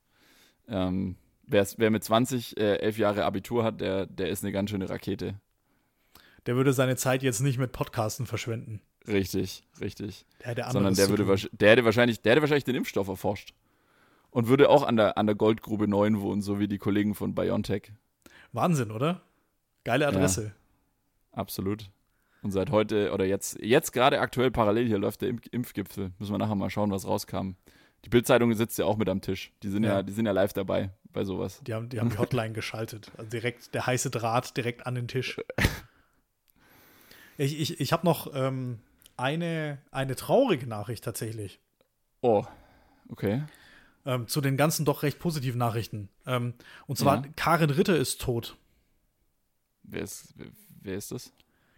[0.71, 1.15] ähm,
[1.45, 5.35] wer mit 20 äh, elf Jahre Abitur hat, der, der ist eine ganz schöne Rakete.
[6.47, 8.81] Der würde seine Zeit jetzt nicht mit Podcasten verschwenden.
[9.07, 10.25] Richtig, richtig.
[10.39, 13.53] Der hätte Sondern der, würde, der, hätte wahrscheinlich, der hätte wahrscheinlich den Impfstoff erforscht.
[14.31, 17.35] Und würde auch an der, an der Goldgrube 9 wohnen, so wie die Kollegen von
[17.35, 17.91] BioNTech.
[18.53, 19.21] Wahnsinn, oder?
[19.83, 20.45] Geile Adresse.
[21.33, 21.89] Ja, absolut.
[22.41, 26.11] Und seit heute, oder jetzt, jetzt gerade aktuell parallel hier läuft der Impfgipfel.
[26.17, 27.55] Müssen wir nachher mal schauen, was rauskam.
[28.05, 29.51] Die Bildzeitung sitzt ja auch mit am Tisch.
[29.63, 31.61] Die sind ja, ja die sind ja live dabei bei sowas.
[31.65, 33.11] Die haben die, haben die Hotline geschaltet.
[33.17, 35.39] Also direkt der heiße Draht direkt an den Tisch.
[37.37, 38.79] Ich, ich, ich habe noch ähm,
[39.17, 41.59] eine, eine traurige Nachricht tatsächlich.
[42.21, 42.45] Oh,
[43.09, 43.43] okay.
[44.05, 46.09] Ähm, zu den ganzen doch recht positiven Nachrichten.
[46.25, 46.53] Ähm,
[46.87, 47.31] und zwar, ja.
[47.35, 48.57] Karin Ritter ist tot.
[49.83, 50.33] Wer ist,
[50.81, 51.33] wer, ist das?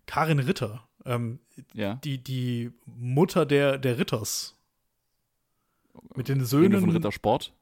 [0.05, 0.87] Karin Ritter.
[1.05, 1.39] Ähm,
[1.73, 1.95] ja.
[1.95, 4.55] Die, die Mutter der, der Ritters.
[6.15, 6.79] Mit den Söhnen.
[6.79, 7.53] von Rittersport?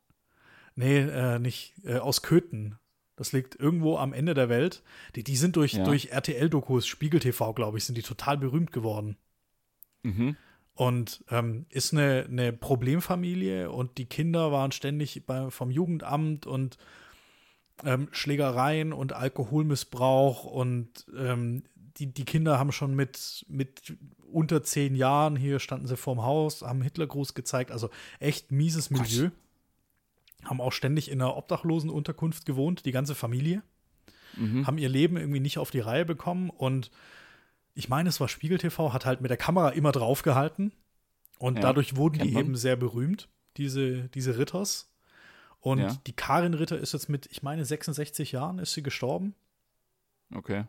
[0.76, 1.74] Nee, äh, nicht.
[1.84, 2.78] Äh, aus Köthen.
[3.16, 4.84] Das liegt irgendwo am Ende der Welt.
[5.16, 5.84] Die, die sind durch, ja.
[5.84, 9.18] durch RTL-Dokus, Spiegel TV, glaube ich, sind die total berühmt geworden.
[10.04, 10.38] Mhm.
[10.74, 16.78] Und ähm, ist eine, eine Problemfamilie und die Kinder waren ständig bei, vom Jugendamt und
[17.84, 21.64] ähm, Schlägereien und Alkoholmissbrauch und ähm,
[21.98, 23.96] die, die Kinder haben schon mit, mit
[24.32, 27.90] unter zehn Jahren, hier standen sie vorm Haus, haben Hitlergruß gezeigt, also
[28.20, 29.30] echt mieses Milieu.
[29.30, 30.50] Gott.
[30.50, 33.62] Haben auch ständig in einer Obdachlosenunterkunft gewohnt, die ganze Familie.
[34.36, 34.66] Mhm.
[34.66, 36.90] Haben ihr Leben irgendwie nicht auf die Reihe bekommen und
[37.74, 40.74] ich meine, es war Spiegel TV, hat halt mit der Kamera immer draufgehalten
[41.38, 42.44] und ja, dadurch wurden die man.
[42.44, 44.90] eben sehr berühmt, diese, diese Ritters.
[45.60, 45.98] Und ja.
[46.08, 49.36] die Karin Ritter ist jetzt mit, ich meine, 66 Jahren ist sie gestorben.
[50.34, 50.66] Okay.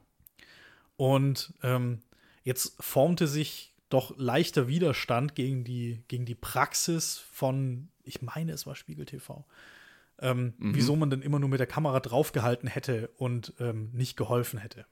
[1.02, 1.98] Und ähm,
[2.44, 8.68] jetzt formte sich doch leichter Widerstand gegen die, gegen die Praxis von, ich meine, es
[8.68, 9.44] war Spiegel TV.
[10.20, 10.76] Ähm, mhm.
[10.76, 14.86] Wieso man denn immer nur mit der Kamera draufgehalten hätte und ähm, nicht geholfen hätte.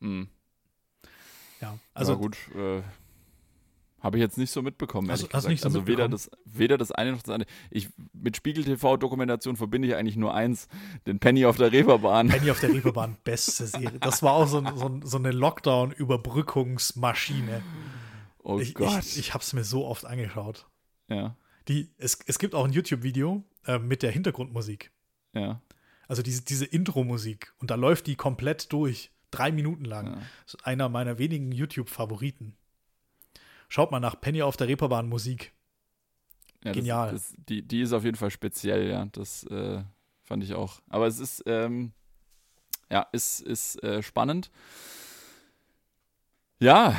[0.00, 0.28] Mhm.
[1.62, 2.12] Ja, also.
[2.12, 2.82] Ja, gut, äh,
[4.04, 5.58] habe ich jetzt nicht so mitbekommen, also, gesagt.
[5.58, 7.48] So also weder das, weder das eine noch das andere.
[7.70, 10.68] Ich, mit Spiegel TV-Dokumentation verbinde ich eigentlich nur eins,
[11.06, 12.28] den Penny auf der Reeperbahn.
[12.28, 13.98] Penny auf der Reeperbahn, beste Serie.
[14.00, 17.62] Das war auch so, so, so eine Lockdown-Überbrückungsmaschine.
[18.42, 18.98] Oh ich, Gott.
[18.98, 20.66] Ich, ich habe es mir so oft angeschaut.
[21.08, 21.34] Ja.
[21.68, 24.92] Die, es, es gibt auch ein YouTube-Video äh, mit der Hintergrundmusik.
[25.32, 25.62] Ja.
[26.08, 27.54] Also diese, diese Intro-Musik.
[27.58, 29.12] Und da läuft die komplett durch.
[29.30, 30.08] Drei Minuten lang.
[30.08, 30.18] Ja.
[30.44, 32.58] Das ist einer meiner wenigen YouTube-Favoriten.
[33.68, 35.52] Schaut mal nach Penny auf der Reeperbahn Musik.
[36.64, 37.12] Ja, Genial.
[37.12, 39.06] Das, das, die, die ist auf jeden Fall speziell, ja.
[39.12, 39.82] Das äh,
[40.22, 40.80] fand ich auch.
[40.88, 41.92] Aber es ist, ähm,
[42.90, 44.50] ja, ist, ist äh, spannend.
[46.60, 46.96] Ja,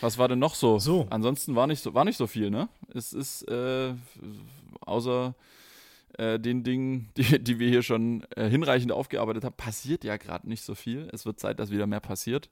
[0.00, 0.78] was war denn noch so?
[0.78, 1.06] So.
[1.10, 2.68] Ansonsten war nicht so, war nicht so viel, ne?
[2.94, 3.94] Es ist, äh,
[4.80, 5.34] außer
[6.16, 10.48] äh, den Dingen, die, die wir hier schon äh, hinreichend aufgearbeitet haben, passiert ja gerade
[10.48, 11.08] nicht so viel.
[11.12, 12.50] Es wird Zeit, dass wieder mehr passiert.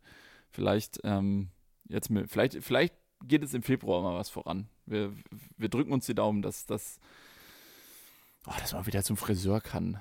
[0.51, 1.49] Vielleicht ähm,
[1.89, 2.95] jetzt mit, vielleicht, vielleicht
[3.25, 4.69] geht es im Februar mal was voran.
[4.87, 5.13] Wir,
[5.57, 6.99] wir drücken uns die Daumen, dass, dass,
[8.47, 10.01] oh, dass man wieder zum Friseur kann.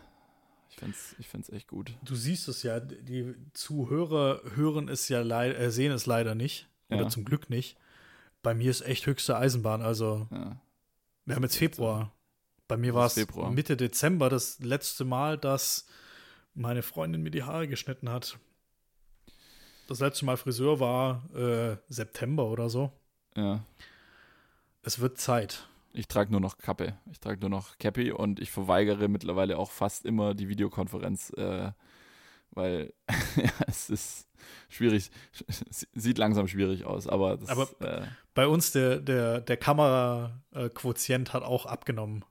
[0.70, 1.98] Ich finde es ich find's echt gut.
[2.04, 6.68] Du siehst es ja, die Zuhörer hören es ja äh, sehen es leider nicht.
[6.90, 6.98] Ja.
[6.98, 7.78] Oder zum Glück nicht.
[8.44, 9.82] Bei mir ist echt höchste Eisenbahn.
[9.82, 10.62] Also, ja.
[11.26, 12.12] wir haben jetzt Februar.
[12.68, 13.16] Bei mir war es
[13.52, 15.88] Mitte Dezember das letzte Mal, dass
[16.54, 18.40] meine Freundin mir die Haare geschnitten hat.
[19.88, 22.92] Das letzte Mal Friseur war äh, September oder so.
[23.36, 23.64] Ja.
[24.84, 25.68] Es wird Zeit.
[25.94, 26.94] Ich trage nur noch Kappe.
[27.12, 31.72] Ich trage nur noch Cappy und ich verweigere mittlerweile auch fast immer die Videokonferenz, äh,
[32.52, 32.94] weil
[33.36, 34.28] ja, es ist
[34.70, 35.10] schwierig,
[35.94, 41.44] sieht langsam schwierig aus, aber das, Aber äh, bei uns der, der, der Kameraquotient hat
[41.44, 42.26] auch abgenommen.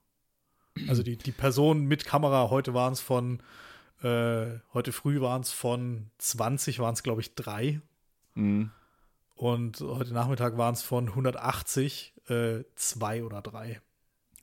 [0.87, 3.41] Also die, die Personen mit Kamera, heute waren es von,
[4.03, 7.81] äh, heute früh waren es von 20, waren es glaube ich drei.
[8.35, 8.71] Mhm.
[9.35, 13.81] Und heute Nachmittag waren es von 180 äh, zwei oder drei.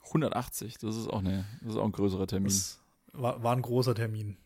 [0.06, 2.48] 180, das ist auch, eine, das ist auch ein größerer Termin.
[2.48, 2.80] Das
[3.12, 4.36] war, war ein großer Termin.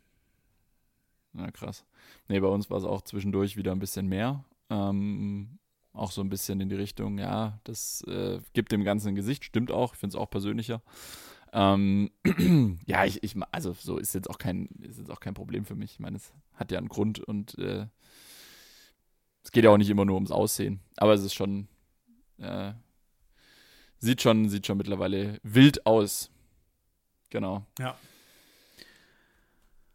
[1.32, 1.84] Na krass.
[2.28, 4.44] Nee, bei uns war es auch zwischendurch wieder ein bisschen mehr.
[4.70, 5.58] Ähm,
[5.92, 9.44] auch so ein bisschen in die Richtung, ja, das äh, gibt dem Ganzen ein Gesicht,
[9.44, 10.82] stimmt auch, ich finde es auch persönlicher.
[11.52, 12.10] Ähm,
[12.86, 15.74] ja, ich, ich, also so ist jetzt auch kein, ist jetzt auch kein Problem für
[15.74, 15.92] mich.
[15.92, 17.86] Ich meine, es hat ja einen Grund und äh,
[19.46, 20.80] es geht ja auch nicht immer nur ums Aussehen.
[20.96, 21.68] Aber es ist schon,
[22.38, 22.72] äh,
[23.98, 26.32] sieht schon, sieht schon mittlerweile wild aus.
[27.30, 27.64] Genau.
[27.78, 27.96] Ja.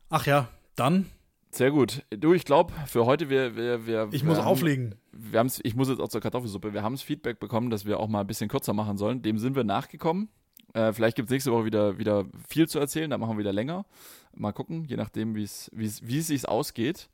[0.09, 0.47] Ach ja,
[0.77, 1.07] dann
[1.51, 2.05] sehr gut.
[2.11, 4.95] Du, ich glaube, für heute, wir, wir, wir Ich muss haben, auflegen.
[5.11, 6.73] Wir haben's, ich muss jetzt auch zur Kartoffelsuppe.
[6.73, 9.21] Wir haben das Feedback bekommen, dass wir auch mal ein bisschen kürzer machen sollen.
[9.21, 10.29] Dem sind wir nachgekommen.
[10.73, 13.51] Äh, vielleicht gibt es nächste Woche wieder, wieder viel zu erzählen, dann machen wir wieder
[13.51, 13.85] länger.
[14.33, 15.69] Mal gucken, je nachdem, wie es
[16.07, 17.09] sich ausgeht.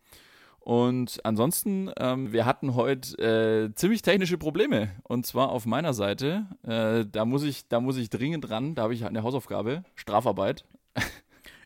[0.59, 3.17] Und ansonsten, ähm, wir hatten heute
[3.69, 4.89] äh, ziemlich technische Probleme.
[5.03, 6.45] Und zwar auf meiner Seite.
[6.63, 8.75] Äh, da, muss ich, da muss ich dringend ran.
[8.75, 10.65] Da habe ich eine Hausaufgabe, Strafarbeit.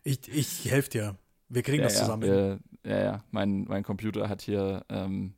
[0.04, 1.16] Ich, ich helfe dir.
[1.50, 2.60] Wir kriegen ja, das zusammen.
[2.84, 3.24] Ja, ja, ja.
[3.32, 5.34] Mein, mein Computer hat hier, ähm,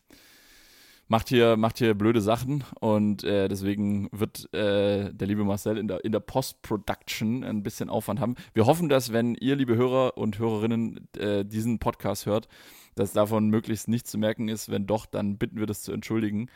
[1.08, 5.88] macht hier, macht hier blöde Sachen und äh, deswegen wird äh, der liebe Marcel in
[5.88, 8.36] der, in der Post-Production ein bisschen Aufwand haben.
[8.54, 12.48] Wir hoffen, dass, wenn ihr, liebe Hörer und Hörerinnen, äh, diesen Podcast hört,
[12.96, 14.70] dass davon möglichst nichts zu merken ist.
[14.70, 16.50] Wenn doch, dann bitten wir das zu entschuldigen.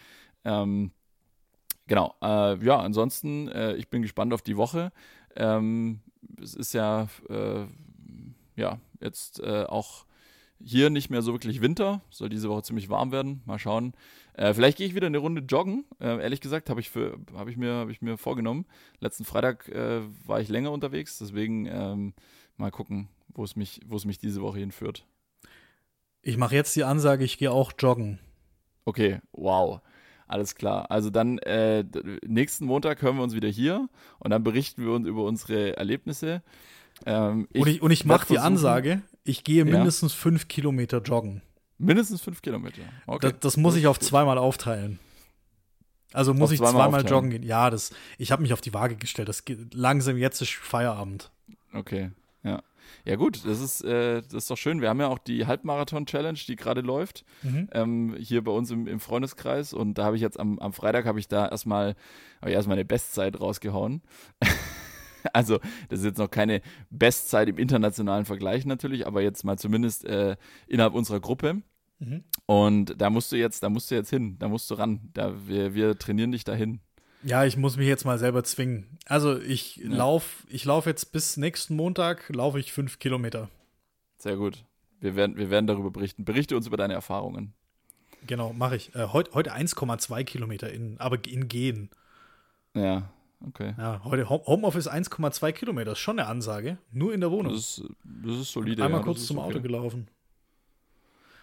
[0.44, 0.92] Ähm,
[1.88, 2.16] genau.
[2.22, 4.92] Äh, ja, ansonsten, äh, ich bin gespannt auf die Woche.
[5.36, 6.02] Ähm,
[6.42, 7.66] es ist ja, äh,
[8.56, 10.06] ja, jetzt äh, auch
[10.64, 12.02] hier nicht mehr so wirklich Winter.
[12.10, 13.42] Soll diese Woche ziemlich warm werden.
[13.46, 13.94] Mal schauen.
[14.34, 15.86] Äh, vielleicht gehe ich wieder eine Runde joggen.
[16.00, 16.92] Äh, ehrlich gesagt, habe ich,
[17.36, 18.66] hab ich, mir, hab ich mir vorgenommen.
[19.00, 21.20] Letzten Freitag äh, war ich länger unterwegs.
[21.20, 22.14] Deswegen ähm,
[22.58, 25.06] mal gucken, wo es mich, wo es mich diese Woche hinführt.
[26.28, 28.20] Ich mache jetzt die Ansage, ich gehe auch joggen.
[28.84, 29.80] Okay, wow.
[30.28, 30.92] Alles klar.
[30.92, 31.86] Also dann äh,
[32.26, 33.88] nächsten Montag hören wir uns wieder hier
[34.20, 36.44] und dann berichten wir uns über unsere Erlebnisse.
[37.06, 40.18] Ähm, ich und ich, und ich mache die Ansage, ich gehe mindestens ja.
[40.18, 41.44] fünf Kilometer joggen.
[41.78, 42.82] Mindestens fünf Kilometer.
[43.06, 43.32] Okay.
[43.32, 45.00] Das, das muss ich auf zweimal aufteilen.
[46.12, 47.44] Also muss auf ich zweimal, zweimal joggen gehen.
[47.44, 49.30] Ja, das, ich habe mich auf die Waage gestellt.
[49.30, 51.32] Das geht langsam jetzt ist Feierabend.
[51.72, 52.12] Okay,
[52.48, 52.64] ja.
[53.06, 54.82] Ja gut, das ist, äh, das ist doch schön.
[54.82, 57.70] Wir haben ja auch die Halbmarathon-Challenge, die gerade läuft, mhm.
[57.74, 59.74] ähm, hier bei uns im, im, Freundeskreis.
[59.74, 61.96] Und da habe ich jetzt am, am Freitag habe ich da erstmal,
[62.46, 64.02] ich erstmal eine Bestzeit rausgehauen.
[65.34, 70.06] Also, das ist jetzt noch keine Bestzeit im internationalen Vergleich natürlich, aber jetzt mal zumindest
[70.06, 70.38] äh,
[70.68, 71.64] innerhalb unserer Gruppe.
[72.00, 72.24] Mhm.
[72.46, 75.10] Und da musst du jetzt, da musst du jetzt hin, da musst du ran.
[75.14, 76.80] Da, wir, wir trainieren dich dahin.
[77.24, 78.98] Ja, ich muss mich jetzt mal selber zwingen.
[79.06, 79.90] Also ich ja.
[79.90, 83.50] laufe ich lauf jetzt bis nächsten Montag, laufe ich fünf Kilometer.
[84.18, 84.64] Sehr gut.
[85.00, 86.26] Wir werden, wir werden darüber berichten.
[86.26, 87.54] Berichte uns über deine Erfahrungen.
[88.26, 88.94] Genau, mache ich.
[88.96, 91.90] Äh, heut, heute 1,2 Kilometer in, aber in Gehen.
[92.74, 93.10] Ja,
[93.46, 93.76] okay.
[93.78, 96.78] Ja, heute Homeoffice 1,2 Kilometer, ist schon eine Ansage.
[96.92, 97.54] Nur in der Wohnung.
[97.54, 98.84] Das ist, das ist solide.
[98.84, 99.48] Einmal ja, kurz zum okay.
[99.50, 100.08] Auto gelaufen.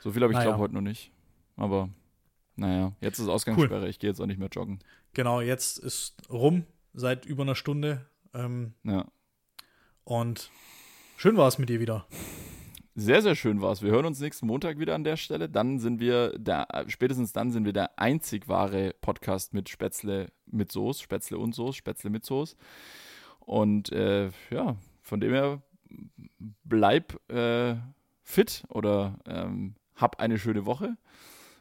[0.01, 0.51] So viel habe ich, naja.
[0.51, 1.11] glaube heute noch nicht.
[1.57, 1.89] Aber
[2.57, 3.83] naja, jetzt ist Ausgangssperre.
[3.83, 3.89] Cool.
[3.89, 4.79] Ich gehe jetzt auch nicht mehr joggen.
[5.13, 8.07] Genau, jetzt ist rum seit über einer Stunde.
[8.33, 9.07] Ähm, ja.
[10.05, 10.51] Und
[11.17, 12.07] schön war es mit dir wieder.
[12.97, 13.83] Sehr, sehr schön war es.
[13.83, 15.49] Wir hören uns nächsten Montag wieder an der Stelle.
[15.49, 20.71] Dann sind wir, der, spätestens dann sind wir der einzig wahre Podcast mit Spätzle mit
[20.71, 22.55] Soße, Spätzle und Soße, Spätzle mit Soße.
[23.41, 25.63] Und äh, ja, von dem her
[26.63, 27.75] bleib äh,
[28.23, 30.97] fit oder ähm, hab eine schöne Woche.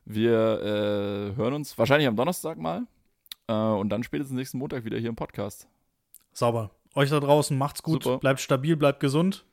[0.06, 2.88] Wir äh, hören uns wahrscheinlich am Donnerstag mal
[3.48, 5.68] äh, und dann spätestens nächsten Montag wieder hier im Podcast.
[6.34, 6.72] Sauber.
[6.96, 8.20] Euch da draußen macht's gut, Super.
[8.20, 9.46] bleibt stabil, bleibt gesund.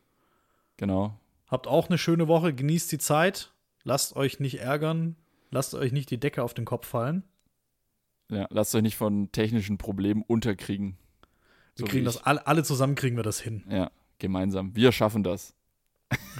[0.76, 1.18] Genau.
[1.46, 3.52] Habt auch eine schöne Woche, genießt die Zeit,
[3.82, 5.16] lasst euch nicht ärgern,
[5.50, 7.24] lasst euch nicht die Decke auf den Kopf fallen.
[8.30, 10.96] Ja, lasst euch nicht von technischen Problemen unterkriegen.
[11.76, 13.64] Wir so kriegen das, alle, alle zusammen kriegen wir das hin.
[13.68, 14.74] Ja, gemeinsam.
[14.76, 15.54] Wir schaffen das.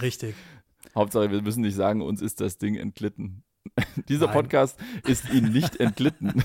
[0.01, 0.35] Richtig.
[0.95, 3.43] Hauptsache, wir müssen nicht sagen, uns ist das Ding entglitten.
[4.09, 4.35] Dieser Nein.
[4.35, 6.45] Podcast ist Ihnen nicht entglitten.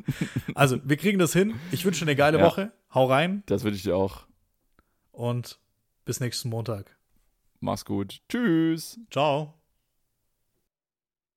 [0.54, 1.54] also, wir kriegen das hin.
[1.72, 2.44] Ich wünsche eine geile ja.
[2.44, 2.72] Woche.
[2.92, 3.42] Hau rein.
[3.46, 4.26] Das wünsche ich dir auch.
[5.12, 5.58] Und
[6.04, 6.96] bis nächsten Montag.
[7.60, 8.20] Mach's gut.
[8.28, 9.00] Tschüss.
[9.10, 9.54] Ciao.